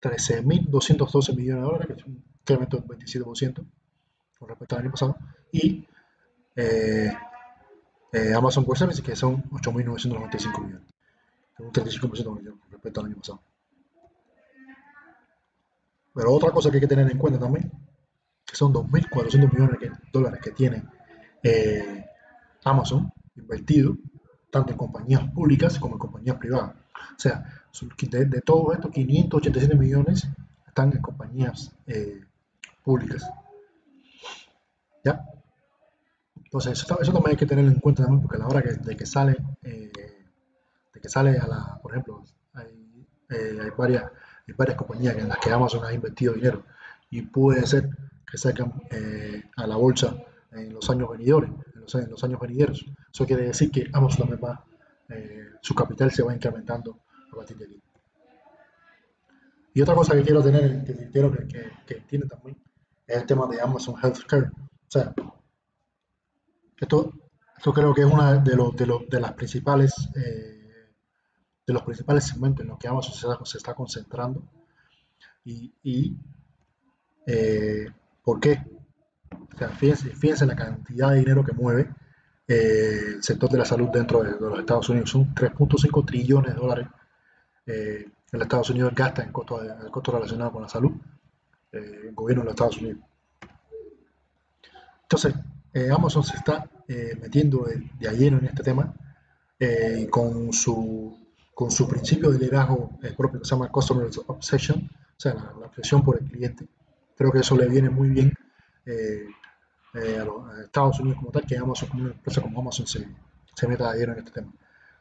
13.212 0.00 1.36
millones 1.36 1.62
de 1.62 1.66
dólares, 1.66 1.86
que 1.86 1.92
es 1.94 2.04
un 2.06 2.24
incremento 2.40 2.76
del 2.78 2.86
27% 2.86 3.64
con 4.38 4.48
respecto 4.48 4.74
al 4.74 4.82
año 4.82 4.90
pasado, 4.90 5.16
y 5.52 5.86
eh, 6.56 7.12
eh, 8.12 8.34
Amazon 8.34 8.64
Web 8.64 8.78
Services, 8.78 9.04
que 9.04 9.14
son 9.14 9.42
8.995 9.50 10.64
millones, 10.64 10.88
un 11.58 11.72
35% 11.72 12.58
respecto 12.70 13.00
al 13.00 13.06
año 13.06 13.16
pasado. 13.16 13.42
Pero 16.14 16.32
otra 16.32 16.50
cosa 16.50 16.70
que 16.70 16.76
hay 16.76 16.80
que 16.80 16.88
tener 16.88 17.10
en 17.10 17.18
cuenta 17.18 17.38
también, 17.38 17.70
que 18.44 18.56
son 18.56 18.72
2.400 18.72 19.52
millones 19.52 19.80
de 19.80 19.90
dólares 20.12 20.40
que 20.42 20.50
tiene 20.50 20.84
eh, 21.42 22.04
Amazon 22.64 23.12
invertido, 23.36 23.96
tanto 24.50 24.72
en 24.72 24.78
compañías 24.78 25.30
públicas 25.30 25.78
como 25.78 25.94
en 25.94 25.98
compañías 25.98 26.36
privadas. 26.36 26.76
O 27.16 27.18
sea, 27.18 27.44
de, 28.10 28.24
de 28.26 28.40
todos 28.42 28.74
estos 28.74 28.90
587 28.90 29.74
millones 29.74 30.28
están 30.66 30.92
en 30.92 31.00
compañías 31.00 31.74
eh, 31.86 32.20
públicas. 32.82 33.28
¿Ya? 35.04 35.24
Entonces, 36.36 36.82
eso, 36.82 36.96
también 36.96 37.30
hay 37.30 37.36
que 37.36 37.46
tenerlo 37.46 37.70
en 37.70 37.80
cuenta 37.80 38.02
también, 38.02 38.20
porque 38.20 38.36
a 38.36 38.40
la 38.40 38.48
hora 38.48 38.60
de 38.60 38.96
que 38.96 39.06
sale, 39.06 39.36
eh, 39.62 39.90
de 40.92 41.00
que 41.00 41.08
sale 41.08 41.38
a 41.38 41.46
la, 41.46 41.78
por 41.82 41.92
ejemplo, 41.92 42.24
hay, 42.52 42.78
varias, 43.76 44.04
varias 44.56 44.76
compañías 44.76 45.16
en 45.16 45.28
las 45.28 45.38
que 45.38 45.50
Amazon 45.50 45.84
ha 45.84 45.92
invertido 45.92 46.34
dinero 46.34 46.64
y 47.10 47.22
puede 47.22 47.66
ser 47.66 47.88
que 48.30 48.38
sacan 48.38 48.72
eh, 48.90 49.42
a 49.56 49.66
la 49.66 49.76
bolsa 49.76 50.16
en 50.52 50.72
los 50.72 50.88
años 50.90 51.10
venidores, 51.10 51.50
en 51.74 52.10
los, 52.10 52.24
años 52.24 52.40
venideros. 52.40 52.84
Eso 53.12 53.26
quiere 53.26 53.46
decir 53.46 53.70
que 53.70 53.88
Amazon 53.92 54.28
también 54.28 54.40
va, 54.42 54.64
su 55.60 55.74
capital 55.74 56.10
se 56.10 56.22
va 56.22 56.34
incrementando 56.34 56.98
a 57.32 57.36
partir 57.36 57.56
de 57.58 57.64
aquí. 57.66 57.82
Y 59.74 59.80
otra 59.80 59.94
cosa 59.94 60.14
que 60.14 60.22
quiero 60.22 60.42
tener, 60.42 60.84
que 60.84 61.10
quiero 61.10 61.32
que, 61.32 61.46
que, 61.46 61.70
que 61.86 61.94
tiene 62.02 62.26
también, 62.26 62.56
es 63.06 63.16
el 63.16 63.26
tema 63.26 63.46
de 63.46 63.60
Amazon 63.60 63.94
Healthcare. 64.02 64.48
O 64.48 64.90
sea, 64.90 65.14
esto, 66.78 67.12
esto 67.56 67.72
creo 67.72 67.94
que 67.94 68.02
es 68.02 68.06
una 68.06 68.34
de, 68.34 68.56
los, 68.56 68.74
de, 68.76 68.86
los, 68.86 69.08
de 69.08 69.20
las 69.20 69.32
principales 69.32 69.94
eh, 70.16 70.61
de 71.72 71.74
los 71.74 71.82
principales 71.82 72.24
segmentos 72.24 72.62
en 72.62 72.68
los 72.68 72.78
que 72.78 72.88
Amazon 72.88 73.46
se, 73.46 73.58
está 73.58 73.74
concentrando. 73.74 74.42
Y, 75.44 76.16
eh, 77.26 77.86
¿por 78.22 78.38
qué? 78.40 78.62
Fíjense, 79.78 80.46
la 80.46 80.56
cantidad 80.56 81.10
de 81.10 81.18
dinero 81.18 81.44
que 81.44 81.52
mueve 81.52 81.88
eh, 82.46 83.14
el 83.14 83.22
sector 83.22 83.50
de 83.50 83.58
la 83.58 83.64
salud 83.64 83.88
dentro 83.88 84.22
de, 84.22 84.32
los 84.38 84.58
Estados 84.58 84.88
Unidos. 84.88 85.10
Son 85.10 85.34
3.5 85.34 86.04
trillones 86.04 86.54
de 86.54 86.60
dólares 86.60 86.88
eh, 87.66 88.08
los 88.32 88.42
Estados 88.42 88.70
Unidos 88.70 88.94
gasta 88.94 89.22
en 89.22 89.30
costos, 89.30 89.60
costo 89.90 90.12
relacionados 90.12 90.52
con 90.54 90.62
la 90.62 90.68
salud, 90.68 90.92
eh, 91.70 92.00
el 92.08 92.14
gobierno 92.14 92.42
de 92.42 92.46
los 92.46 92.54
Estados 92.54 92.78
Unidos. 92.78 93.00
Entonces, 95.02 95.34
Amazon 95.94 96.24
se 96.24 96.36
está 96.36 96.66
metiendo 97.20 97.64
de, 97.64 97.90
de 97.98 98.16
lleno 98.16 98.38
en 98.38 98.46
este 98.46 98.62
tema 98.62 98.94
con 100.10 100.52
su 100.52 101.21
con 101.54 101.70
su 101.70 101.86
principio 101.86 102.30
de 102.30 102.38
liderazgo 102.38 102.98
propio 103.16 103.40
que 103.40 103.44
se 103.44 103.54
llama 103.54 103.68
Customer 103.68 104.08
Obsession, 104.26 104.88
o 105.16 105.20
sea, 105.20 105.34
la, 105.34 105.66
obsesión 105.66 106.02
por 106.04 106.20
el 106.20 106.28
cliente. 106.28 106.66
Creo 107.16 107.30
que 107.30 107.40
eso 107.40 107.56
le 107.56 107.68
viene 107.68 107.90
muy 107.90 108.08
bien 108.08 108.32
eh, 108.86 109.26
a, 109.94 110.24
los, 110.24 110.58
Estados 110.58 110.98
Unidos 111.00 111.18
como 111.18 111.30
tal, 111.30 111.46
que 111.46 111.56
Amazon, 111.56 111.88
como 111.88 112.02
una 112.04 112.12
empresa 112.12 112.40
como 112.40 112.60
Amazon 112.60 112.86
se, 112.86 113.06
se 113.54 113.68
meta 113.68 113.94
en 113.96 114.10
este 114.10 114.30
tema. 114.30 114.52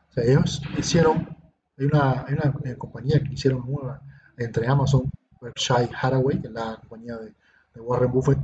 O 0.10 0.14
sea, 0.14 0.24
ellos 0.24 0.62
hicieron, 0.78 1.36
hay 1.78 1.86
una, 1.86 2.26
hay 2.28 2.34
una 2.34 2.54
eh, 2.66 2.76
compañía 2.78 3.22
que 3.24 3.34
hicieron 3.34 3.66
nueva 3.66 4.02
entre 4.38 4.68
Amazon, 4.68 5.10
Berkshire 5.40 5.90
Hathaway, 6.00 6.42
que 6.42 6.48
es 6.48 6.54
la 6.54 6.76
compañía 6.78 7.18
de, 7.18 7.34
Warren 7.76 8.12
Buffett, 8.12 8.38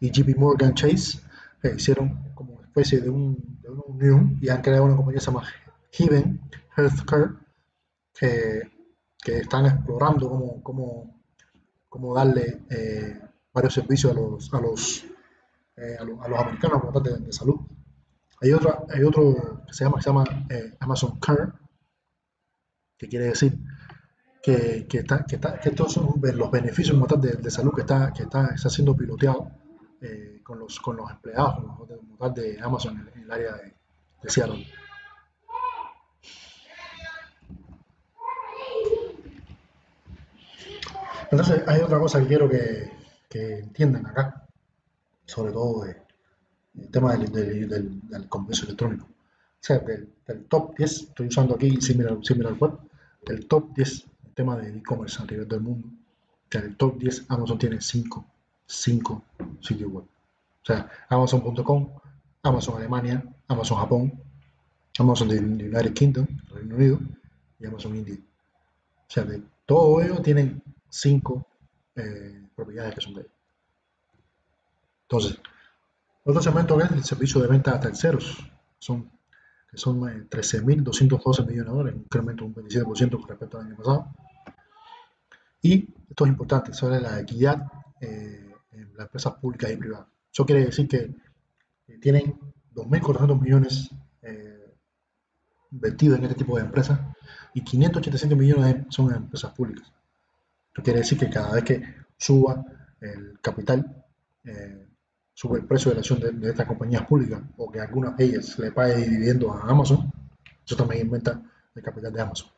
y 0.00 0.10
JP 0.10 0.38
Morgan 0.38 0.74
Chase, 0.74 1.20
que 1.60 1.74
hicieron 1.74 2.32
como 2.34 2.54
una 2.54 2.66
especie 2.66 3.00
de, 3.00 3.10
un, 3.10 3.36
de 3.60 3.68
una 3.68 3.82
unión 3.86 4.38
y 4.40 4.48
han 4.48 4.62
creado 4.62 4.86
una 4.86 4.96
compañía 4.96 5.18
que 5.18 5.24
se 5.24 5.30
llama 5.30 5.44
Heaven 5.92 6.40
Healthcare, 6.76 7.30
que, 8.12 8.62
que 9.22 9.38
están 9.38 9.66
explorando 9.66 10.28
cómo, 10.28 10.62
cómo, 10.62 11.22
cómo 11.88 12.14
darle 12.14 12.62
eh, 12.70 13.20
varios 13.52 13.74
servicios 13.74 14.12
a 14.12 14.14
los, 14.14 14.54
a 14.54 14.60
los 14.60 15.04
eh, 15.80 15.96
a, 15.98 16.04
los 16.04 16.40
americanos 16.40 16.80
como 16.80 17.00
de, 17.00 17.18
de, 17.18 17.32
salud. 17.32 17.60
Hay, 18.40 18.52
otra, 18.52 18.82
hay 18.92 19.04
otro 19.04 19.62
que 19.66 19.72
se 19.72 19.84
llama, 19.84 20.00
se 20.00 20.10
llama 20.10 20.24
eh, 20.50 20.76
Amazon 20.80 21.20
Care, 21.20 21.52
que 22.96 23.08
quiere 23.08 23.26
decir 23.26 23.56
que, 24.42 24.86
que, 24.88 24.98
está, 24.98 25.24
que, 25.24 25.36
está, 25.36 25.60
que 25.60 25.68
estos 25.68 25.92
son 25.92 26.20
los 26.20 26.50
beneficios 26.50 26.98
de, 27.20 27.32
de, 27.34 27.50
salud 27.50 27.72
que 27.74 27.82
está, 27.82 28.12
que 28.12 28.24
está, 28.24 28.46
está 28.46 28.68
siendo 28.68 28.96
piloteado 28.96 29.52
eh, 30.00 30.40
con, 30.42 30.58
los, 30.58 30.80
con 30.80 30.96
los 30.96 31.08
empleados 31.10 31.56
como 31.56 32.30
de 32.30 32.58
Amazon 32.60 33.08
en, 33.14 33.22
el 33.22 33.30
área 33.30 33.54
de, 33.54 33.74
de 34.22 34.30
Seattle. 34.30 34.66
Entonces, 41.30 41.62
hay 41.66 41.80
otra 41.80 41.98
cosa 41.98 42.20
que 42.20 42.26
quiero 42.26 42.48
que, 42.48 42.90
que 43.28 43.58
entiendan 43.58 44.06
acá 44.06 44.48
sobre 45.28 45.52
todo 45.52 45.84
de, 45.84 45.96
el 46.80 46.90
tema 46.90 47.14
del, 47.14 47.68
del, 47.68 48.28
comercio 48.28 48.64
electrónico. 48.64 49.04
O 49.04 49.60
sea, 49.60 49.78
del, 49.78 50.08
top 50.48 50.76
10, 50.76 50.92
estoy 51.02 51.26
usando 51.26 51.54
aquí 51.54 51.80
similar, 51.80 52.18
similar 52.22 52.54
web, 52.54 52.78
del 53.26 53.46
top 53.46 53.74
10, 53.74 54.06
el 54.26 54.34
tema 54.34 54.56
de 54.56 54.76
e-commerce 54.76 55.22
a 55.22 55.26
nivel 55.26 55.46
del 55.46 55.60
mundo, 55.60 55.88
que 56.48 56.58
el 56.58 56.76
top 56.76 56.98
10 56.98 57.26
Amazon 57.28 57.58
tiene 57.58 57.80
5, 57.80 58.24
5 58.66 59.24
sitios 59.60 59.92
web. 59.92 60.04
O 60.04 60.64
sea, 60.64 60.90
Amazon.com, 61.08 61.90
Amazon 62.42 62.76
Alemania, 62.76 63.22
Amazon 63.48 63.78
Japón, 63.78 64.22
Amazon 64.98 65.28
de 65.28 65.38
United 65.38 65.92
Kingdom, 65.92 66.26
Reino 66.54 66.74
Unido, 66.74 66.98
y 67.60 67.66
Amazon 67.66 67.96
India. 67.96 68.16
O 68.16 69.10
sea, 69.10 69.24
de 69.24 69.42
todo 69.66 70.00
ello 70.00 70.22
tienen 70.22 70.62
5 70.88 71.46
eh, 71.96 72.48
propiedades 72.54 72.94
que 72.94 73.00
son 73.00 73.14
de 73.14 73.20
ellos. 73.22 73.32
Entonces, 75.02 75.40
otro 76.24 76.42
segmento 76.42 76.80
es 76.80 76.90
el 76.90 77.04
servicio 77.04 77.40
de 77.40 77.48
venta 77.48 77.74
a 77.74 77.80
terceros, 77.80 78.38
son, 78.78 79.10
que 79.70 79.78
son 79.78 80.00
13.212 80.00 81.46
millones 81.46 81.64
de 81.64 81.64
dólares, 81.64 81.94
un 81.94 82.02
incremento 82.02 82.44
de 82.44 82.50
un 82.50 82.54
27% 82.54 83.10
con 83.18 83.28
respecto 83.28 83.58
al 83.58 83.66
año 83.66 83.76
pasado. 83.76 84.14
Y 85.62 85.88
esto 86.08 86.24
es 86.24 86.30
importante, 86.30 86.72
sobre 86.74 87.00
la 87.00 87.18
equidad 87.18 87.66
eh, 88.00 88.52
en 88.72 88.92
las 88.94 89.06
empresas 89.06 89.34
públicas 89.34 89.70
y 89.72 89.76
privadas. 89.76 90.06
Eso 90.32 90.44
quiere 90.44 90.66
decir 90.66 90.86
que 90.86 91.14
tienen 92.00 92.38
2.400 92.74 93.40
millones 93.40 93.90
eh, 94.22 94.74
invertidos 95.72 96.18
en 96.18 96.24
este 96.24 96.36
tipo 96.36 96.56
de 96.56 96.64
empresas 96.64 97.00
y 97.54 97.62
587 97.62 98.36
millones 98.36 98.86
son 98.90 99.12
empresas 99.12 99.52
públicas. 99.52 99.90
Quiere 100.82 101.00
decir 101.00 101.18
que 101.18 101.30
cada 101.30 101.52
vez 101.52 101.64
que 101.64 101.82
suba 102.16 102.64
el 103.00 103.38
capital, 103.40 104.04
eh, 104.44 104.86
sube 105.34 105.60
el 105.60 105.66
precio 105.66 105.90
de 105.90 105.96
la 105.96 106.00
acción 106.00 106.20
de, 106.20 106.48
estas 106.50 106.66
compañías 106.66 107.06
públicas 107.06 107.40
o 107.56 107.70
que 107.70 107.80
algunas 107.80 108.16
de 108.16 108.24
ellas 108.24 108.58
le 108.58 108.72
pague 108.72 108.96
dividendo 108.96 109.52
a 109.52 109.62
Amazon, 109.62 110.10
eso 110.64 110.76
también 110.76 111.06
inventa 111.06 111.40
el 111.74 111.82
capital 111.82 112.12
de 112.12 112.20
Amazon. 112.20 112.48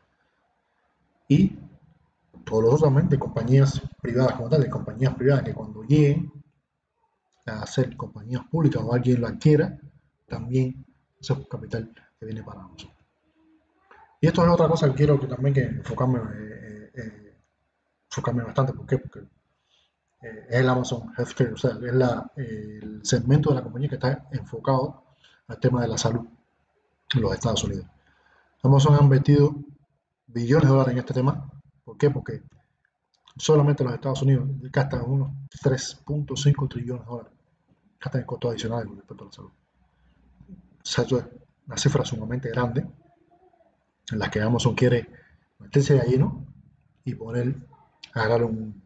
Y 1.28 1.56
todos 2.44 2.62
los 2.62 2.74
otros 2.74 2.88
también 2.88 3.08
de 3.08 3.18
compañías 3.18 3.80
privadas 4.00 4.32
como 4.32 4.48
tal, 4.48 4.62
de 4.62 4.70
compañías 4.70 5.14
privadas 5.14 5.44
que 5.44 5.54
cuando 5.54 5.82
lleguen 5.82 6.32
a 7.46 7.66
ser 7.66 7.96
compañías 7.96 8.42
públicas 8.50 8.82
o 8.82 8.92
alguien 8.92 9.20
lo 9.20 9.26
adquiera, 9.26 9.78
también 10.26 10.84
ese 11.20 11.34
capital 11.48 11.92
que 12.18 12.26
viene 12.26 12.42
para 12.42 12.62
Amazon. 12.62 12.90
Y 14.20 14.26
esto 14.26 14.44
es 14.44 14.50
otra 14.50 14.68
cosa 14.68 14.88
que 14.88 14.94
quiero 14.94 15.18
que 15.18 15.26
también 15.26 15.54
que 15.54 15.62
enfocarme, 15.62 16.18
eh, 16.18 16.90
eh, 16.94 17.29
enfocarme 18.10 18.42
bastante. 18.42 18.72
¿Por 18.72 18.86
qué? 18.86 18.98
Porque 18.98 19.20
eh, 20.22 20.46
es 20.48 20.60
el 20.60 20.68
Amazon 20.68 21.12
Healthcare, 21.16 21.52
o 21.52 21.56
sea, 21.56 21.70
es 21.70 21.94
la, 21.94 22.30
el 22.36 23.00
segmento 23.04 23.50
de 23.50 23.56
la 23.56 23.62
compañía 23.62 23.88
que 23.88 23.94
está 23.94 24.28
enfocado 24.32 25.04
al 25.48 25.58
tema 25.58 25.82
de 25.82 25.88
la 25.88 25.98
salud 25.98 26.26
en 27.14 27.20
los 27.22 27.32
Estados 27.32 27.64
Unidos. 27.64 27.86
Amazon 28.62 28.96
ha 28.96 29.02
invertido 29.02 29.56
billones 30.26 30.64
de 30.64 30.68
dólares 30.68 30.92
en 30.92 30.98
este 30.98 31.14
tema. 31.14 31.50
¿Por 31.84 31.96
qué? 31.96 32.10
Porque 32.10 32.42
solamente 33.36 33.84
los 33.84 33.94
Estados 33.94 34.22
Unidos 34.22 34.48
gastan 34.70 35.02
unos 35.02 35.30
3.5 35.62 36.68
trillones 36.68 37.04
de 37.04 37.10
dólares. 37.10 37.32
Gastan 38.00 38.20
en 38.20 38.26
costos 38.26 38.50
adicionales 38.50 38.86
con 38.86 38.96
respecto 38.96 39.24
a 39.24 39.26
la 39.26 39.32
salud. 39.32 39.50
O 39.50 40.86
sea, 40.86 41.04
eso 41.04 41.18
es 41.18 41.24
una 41.66 41.76
cifra 41.76 42.04
sumamente 42.04 42.48
grande 42.50 42.86
en 44.10 44.18
la 44.18 44.30
que 44.30 44.40
Amazon 44.40 44.74
quiere 44.74 45.08
meterse 45.58 45.94
de 45.94 46.08
lleno 46.08 46.46
y 47.04 47.14
poner, 47.14 47.54
agarrar 48.14 48.44
un, 48.44 48.82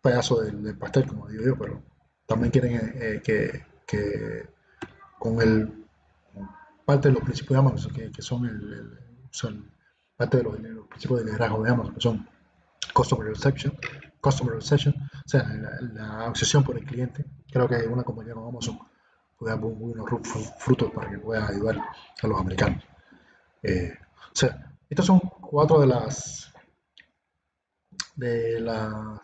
pedazo 0.00 0.42
del, 0.42 0.76
pastel, 0.76 1.06
como 1.06 1.28
digo 1.28 1.44
yo, 1.44 1.58
pero 1.58 1.82
también 2.26 2.50
quieren 2.50 2.92
eh, 2.94 3.22
que, 3.24 3.64
que, 3.86 4.48
con 5.18 5.40
el 5.40 5.84
parte 6.84 7.08
de 7.08 7.14
los 7.14 7.22
principios 7.22 7.50
de 7.50 7.58
Amazon, 7.58 7.92
que, 7.92 8.22
son, 8.22 8.44
el, 8.46 8.98
son, 9.30 9.70
parte 10.16 10.38
de 10.38 10.42
los, 10.42 10.56
principios 10.88 11.20
de 11.20 11.26
liderazgo 11.26 11.62
de 11.62 11.70
Amazon, 11.70 11.94
que 11.94 12.00
son 12.00 12.28
Customer 12.92 13.26
Reception, 13.26 13.76
Customer 14.20 14.54
Obsession, 14.54 14.94
o 14.94 15.28
sea, 15.28 15.44
la, 15.94 16.28
obsesión 16.28 16.62
por 16.62 16.76
el 16.78 16.84
cliente. 16.84 17.24
Creo 17.50 17.68
que 17.68 17.86
una 17.86 18.02
compañía 18.02 18.34
como 18.34 18.48
Amazon 18.48 18.78
puede 19.36 19.52
dar 19.52 19.60
muy 19.60 19.92
buenos 19.92 20.08
frutos 20.58 20.90
para 20.92 21.10
que 21.10 21.18
pueda 21.18 21.46
ayudar 21.48 21.78
a 22.22 22.26
los 22.26 22.40
americanos. 22.40 22.82
Eh, 23.62 23.94
o 24.26 24.36
sea, 24.36 24.72
estas 24.88 25.06
son 25.06 25.20
cuatro 25.20 25.80
de 25.80 25.86
las 25.86 26.52
de, 28.14 28.60
la, 28.60 29.20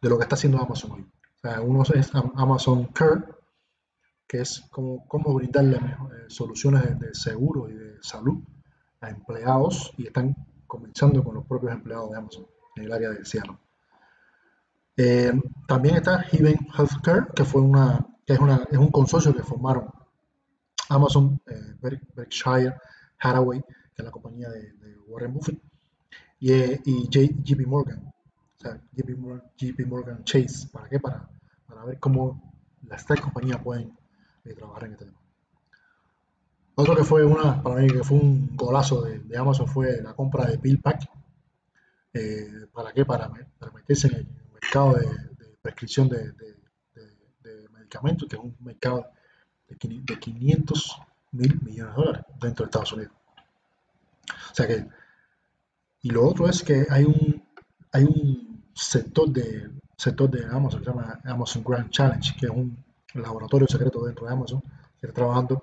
de 0.00 0.08
lo 0.08 0.16
que 0.18 0.22
está 0.22 0.34
haciendo 0.34 0.58
Amazon 0.58 0.92
hoy. 0.92 1.02
O 1.02 1.40
sea, 1.40 1.60
uno 1.60 1.82
es 1.82 2.10
Amazon 2.14 2.84
Care, 2.86 3.24
que 4.26 4.40
es 4.40 4.60
como, 4.70 5.06
cómo 5.08 5.34
brindarle 5.34 5.76
eh, 5.76 6.24
soluciones 6.28 6.98
de, 6.98 7.14
seguro 7.14 7.68
y 7.68 7.74
de 7.74 8.02
salud 8.02 8.42
a 9.00 9.10
empleados 9.10 9.92
y 9.96 10.06
están 10.06 10.34
comenzando 10.66 11.22
con 11.22 11.34
los 11.34 11.46
propios 11.46 11.72
empleados 11.72 12.10
de 12.10 12.16
Amazon 12.16 12.46
en 12.76 12.84
el 12.84 12.92
área 12.92 13.10
de 13.10 13.24
Seattle. 13.24 13.58
Eh, 14.96 15.32
también 15.66 15.96
está 15.96 16.22
Heaven 16.22 16.58
Healthcare, 16.76 17.26
que 17.34 17.44
fue 17.44 17.60
una, 17.60 18.06
que 18.26 18.34
es, 18.34 18.38
una, 18.38 18.62
es 18.70 18.78
un 18.78 18.90
consorcio 18.90 19.34
que 19.34 19.42
formaron 19.42 19.90
Amazon, 20.88 21.40
eh, 21.46 22.00
Berkshire 22.14 22.74
Hathaway, 23.18 23.60
que 23.60 24.02
es 24.02 24.04
la 24.04 24.10
compañía 24.10 24.48
de, 24.48 24.72
Warren 25.08 25.34
Buffett, 25.34 25.60
y, 26.38 26.52
y 26.52 27.08
JP 27.08 27.66
Morgan, 27.66 28.11
JP 28.62 29.86
Morgan, 29.86 30.24
Chase. 30.24 30.68
¿Para 30.72 30.88
qué? 30.88 31.00
Para, 31.00 31.28
para 31.66 31.84
ver 31.84 31.98
cómo 31.98 32.52
las 32.86 33.04
tres 33.06 33.20
compañías 33.20 33.60
pueden 33.62 33.96
eh, 34.44 34.54
trabajar 34.54 34.84
en 34.84 34.92
este 34.92 35.04
tema. 35.06 35.18
Otro 36.74 36.96
que 36.96 37.04
fue 37.04 37.24
una, 37.24 37.62
para 37.62 37.76
mí 37.76 37.88
que 37.88 38.02
fue 38.02 38.18
un 38.18 38.56
golazo 38.56 39.02
de, 39.02 39.36
Amazon 39.36 39.68
fue 39.68 40.00
la 40.02 40.14
compra 40.14 40.46
de 40.46 40.58
PillPack. 40.58 41.08
Eh, 42.14 42.66
¿Para 42.72 42.92
qué? 42.92 43.04
Para, 43.04 43.30
meterse 43.74 44.08
en 44.08 44.14
el 44.14 44.28
mercado 44.52 44.94
de, 44.94 45.06
prescripción 45.60 46.08
de, 46.08 46.32
medicamentos, 47.72 48.28
que 48.28 48.36
es 48.36 48.42
un 48.42 48.56
mercado 48.60 49.06
de, 49.68 49.76
500 49.76 51.00
mil 51.32 51.60
millones 51.62 51.94
de 51.94 52.02
dólares 52.02 52.24
dentro 52.40 52.64
de 52.64 52.68
Estados 52.68 52.92
Unidos. 52.92 53.12
O 54.50 54.54
sea 54.54 54.66
que, 54.66 54.86
y 56.02 56.10
lo 56.10 56.26
otro 56.26 56.48
es 56.48 56.62
que 56.62 56.86
hay 56.90 57.04
un, 57.04 57.42
hay 57.92 58.04
un 58.04 58.41
sector 58.74 59.28
de, 59.30 59.70
sector 59.96 60.30
de 60.30 60.44
Amazon 60.46 60.80
que 60.80 60.84
se 60.84 60.90
llama 60.90 61.20
Amazon 61.24 61.64
Grand 61.64 61.90
Challenge, 61.90 62.34
que 62.38 62.46
es 62.46 62.52
un, 62.52 62.76
laboratorio 63.14 63.68
secreto 63.68 64.06
dentro 64.06 64.26
de 64.26 64.32
Amazon, 64.32 64.62
seguir 64.98 65.14
trabajando 65.14 65.62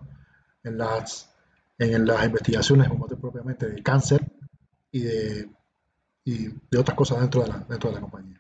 en 0.63 0.77
las, 0.77 1.33
en 1.79 2.05
las 2.05 2.23
investigaciones 2.23 2.87
propiamente 3.19 3.67
de 3.67 3.81
cáncer 3.81 4.31
y 4.91 4.99
de, 4.99 5.49
y 6.25 6.47
de 6.69 6.77
otras 6.77 6.95
cosas 6.95 7.21
dentro 7.21 7.41
de 7.41 7.47
la, 7.47 7.57
dentro 7.67 7.89
de 7.89 7.95
la 7.95 8.01
compañía. 8.01 8.39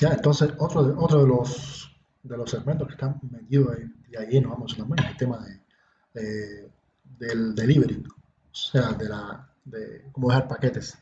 Ya, 0.00 0.10
entonces, 0.10 0.52
otro 0.58 0.84
de, 0.84 0.94
otro 0.96 1.22
de 1.22 1.28
los 1.28 1.84
de 2.24 2.36
los 2.38 2.50
segmentos 2.50 2.88
que 2.88 2.94
están 2.94 3.20
metidos 3.30 3.76
y 4.10 4.16
ahí 4.16 4.40
nos 4.40 4.52
vamos 4.52 4.76
también 4.76 5.06
el 5.06 5.16
tema 5.16 5.44
de, 6.12 6.70
del 7.18 7.54
delivery, 7.54 8.02
o 8.54 8.56
sea, 8.56 8.92
de, 8.92 9.08
la, 9.08 9.48
de 9.64 10.04
cómo 10.12 10.28
dejar 10.28 10.46
paquetes 10.46 10.96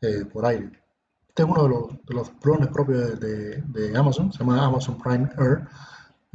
eh, 0.00 0.24
por 0.24 0.46
aire. 0.46 0.82
Este 1.28 1.42
es 1.42 1.48
uno 1.48 1.62
de 1.62 1.68
los, 1.68 1.88
de 2.06 2.38
drones 2.40 2.68
propios 2.68 3.20
de, 3.20 3.60
de, 3.60 3.96
Amazon, 3.96 4.32
se 4.32 4.38
llama 4.38 4.64
Amazon 4.64 4.98
Prime 4.98 5.28
Air. 5.38 5.68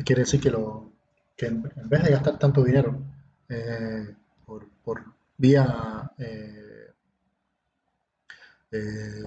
Quiere 0.06 0.22
decir 0.22 0.40
que, 0.40 0.52
lo, 0.52 0.92
que 1.36 1.48
en, 1.48 1.64
vez 1.64 2.04
de 2.04 2.12
gastar 2.12 2.38
tanto 2.38 2.64
dinero 2.64 2.96
eh, 3.50 4.16
por, 4.46 4.68
por, 4.84 5.04
vía, 5.38 6.12
eh, 6.20 6.84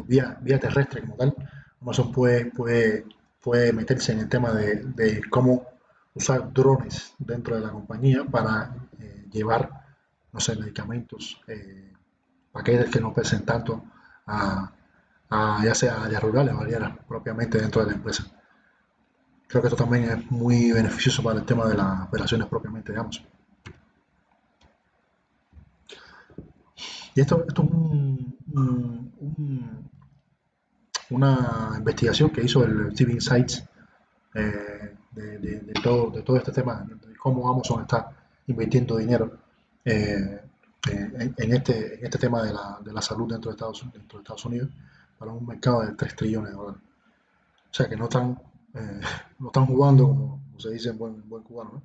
vía, 0.06 0.38
vía 0.40 0.60
terrestre 0.60 1.00
como 1.00 1.16
tal, 1.16 1.34
Amazon 1.80 2.12
puede, 2.12 2.46
puede, 2.52 3.06
puede 3.42 3.72
meterse 3.72 4.12
en 4.12 4.20
el 4.20 4.28
tema 4.28 4.52
de, 4.52 4.84
de 4.84 5.20
cómo 5.28 5.66
usar 6.14 6.52
drones 6.52 7.12
dentro 7.18 7.56
de 7.56 7.62
la 7.62 7.72
compañía 7.72 8.24
para 8.24 8.76
llevar, 9.32 9.83
no 10.34 10.40
sé, 10.40 10.56
medicamentos, 10.56 11.40
eh, 11.46 11.92
paquetes 12.50 12.90
que 12.90 13.00
no 13.00 13.14
pesen 13.14 13.44
tanto 13.44 13.84
a, 14.26 14.72
ya 15.62 15.74
sea 15.74 16.02
áreas 16.04 16.22
rurales 16.22 16.54
o 16.54 16.60
áreas 16.60 16.92
propiamente 17.06 17.58
dentro 17.58 17.82
de 17.82 17.90
la 17.90 17.96
empresa. 17.96 18.24
Creo 19.46 19.62
que 19.62 19.68
esto 19.68 19.82
también 19.82 20.04
es 20.04 20.30
muy 20.30 20.72
beneficioso 20.72 21.22
para 21.22 21.38
el 21.38 21.46
tema 21.46 21.66
de 21.66 21.76
las 21.76 22.08
operaciones 22.08 22.48
propiamente 22.48 22.96
Amazon. 22.96 23.24
Y 27.14 27.20
esto, 27.20 27.44
esto 27.46 27.62
es 27.62 27.70
un, 27.70 28.36
una 31.10 31.74
investigación 31.78 32.30
que 32.30 32.42
hizo 32.42 32.64
el 32.64 32.92
TV 32.92 33.12
Insights 33.12 33.64
eh, 34.34 34.96
de, 35.12 35.72
todo, 35.80 36.10
de 36.10 36.22
todo 36.22 36.36
este 36.36 36.50
tema, 36.50 36.84
de 36.88 37.16
cómo 37.16 37.48
Amazon 37.48 37.82
está 37.82 38.10
invirtiendo 38.48 38.96
dinero 38.96 39.43
eh, 39.84 40.40
en, 40.90 41.52
este, 41.52 41.98
en 41.98 42.04
este 42.04 42.18
tema 42.18 42.42
de 42.42 42.52
la, 42.52 42.78
de 42.84 42.92
la 42.92 43.02
salud 43.02 43.30
dentro 43.30 43.50
de, 43.50 43.54
Estados, 43.54 43.84
dentro 43.92 44.18
de 44.18 44.22
Estados 44.22 44.44
Unidos 44.44 44.70
para 45.18 45.32
un 45.32 45.46
mercado 45.46 45.82
de 45.82 45.94
3 45.94 46.16
trillones 46.16 46.50
de 46.50 46.56
dólares. 46.56 46.82
O 47.70 47.74
sea 47.74 47.88
que 47.88 47.96
no 47.96 48.04
están, 48.04 48.40
eh, 48.74 49.00
no 49.38 49.48
están 49.48 49.66
jugando 49.66 50.08
como, 50.08 50.40
se 50.58 50.70
dice 50.70 50.90
en 50.90 50.98
buen, 50.98 51.28
buen 51.28 51.42
cubano. 51.42 51.72
¿no? 51.72 51.82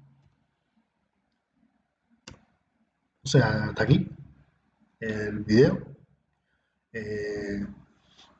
O 3.24 3.28
sea, 3.28 3.66
hasta 3.66 3.84
aquí 3.84 4.10
el 5.00 5.40
video. 5.40 5.78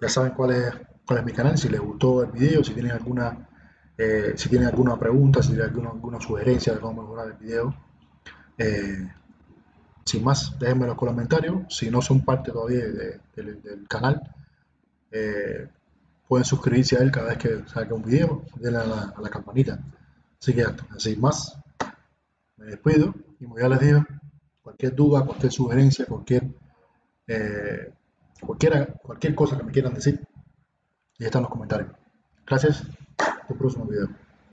Ya 0.02 0.08
saben 0.08 0.32
cuál 0.32 0.52
es, 0.52 0.74
cuál 1.06 1.20
es 1.20 1.26
mi 1.26 1.34
canal, 1.34 1.58
si 1.58 1.68
les 1.68 1.82
gustó 1.82 2.24
el 2.24 2.32
video, 2.32 2.64
si 2.64 2.74
tienen 2.74 2.94
alguna, 2.94 3.50
eh, 3.98 4.34
si 4.36 4.48
tienen 4.48 4.70
alguna 4.70 4.98
pregunta, 4.98 5.44
si 5.44 5.50
tienen 5.50 5.68
alguna, 5.68 5.90
alguna 5.90 6.22
sugerencia 6.22 6.74
de 6.74 6.80
cómo 6.80 7.02
mejorar 7.02 7.28
el 7.28 7.34
video. 7.34 7.76
Eh, 8.58 9.12
sin 10.10 10.24
más, 10.24 10.58
déjenme 10.60 10.84
en 10.84 10.90
los 10.90 10.98
comentarios. 10.98 11.64
Si 11.70 11.90
no 11.90 12.02
son 12.02 12.22
parte 12.22 12.52
todavía 12.52 12.86
del 13.36 13.88
canal, 13.88 14.22
eh, 15.12 15.68
pueden 16.28 16.46
suscribirse 16.46 16.98
a 16.98 17.02
él 17.02 17.12
cada 17.12 17.30
vez 17.30 17.38
que 17.38 17.68
salga 17.68 17.96
un 17.96 18.04
video, 18.04 18.44
denle 18.56 18.80
a 18.80 18.86
la, 18.86 19.30
campanita. 19.30 19.80
Así 20.40 20.54
que, 20.54 20.66
sin 20.98 21.20
más, 21.20 21.60
me 22.58 22.66
despido 22.68 23.14
y 23.40 23.46
como 23.46 23.60
ya 23.60 23.70
les 23.70 23.80
digo, 23.80 24.06
cualquier 24.62 24.96
duda, 24.96 25.26
cualquier 25.26 25.52
sugerencia, 25.52 26.06
cualquier 26.06 26.44
Cualquiera, 28.42 28.86
cualquier 28.86 29.36
cosa 29.36 29.58
que 29.58 29.64
me 29.64 29.72
quieran 29.72 29.94
decir, 29.94 30.26
ya 31.18 31.26
está 31.26 31.40
en 31.40 31.44
los 31.44 31.52
comentarios. 31.52 31.92
Gracias. 32.46 32.84
Hasta 33.18 33.54
el 33.54 33.58
próximo 33.58 33.86
video. 33.86 34.08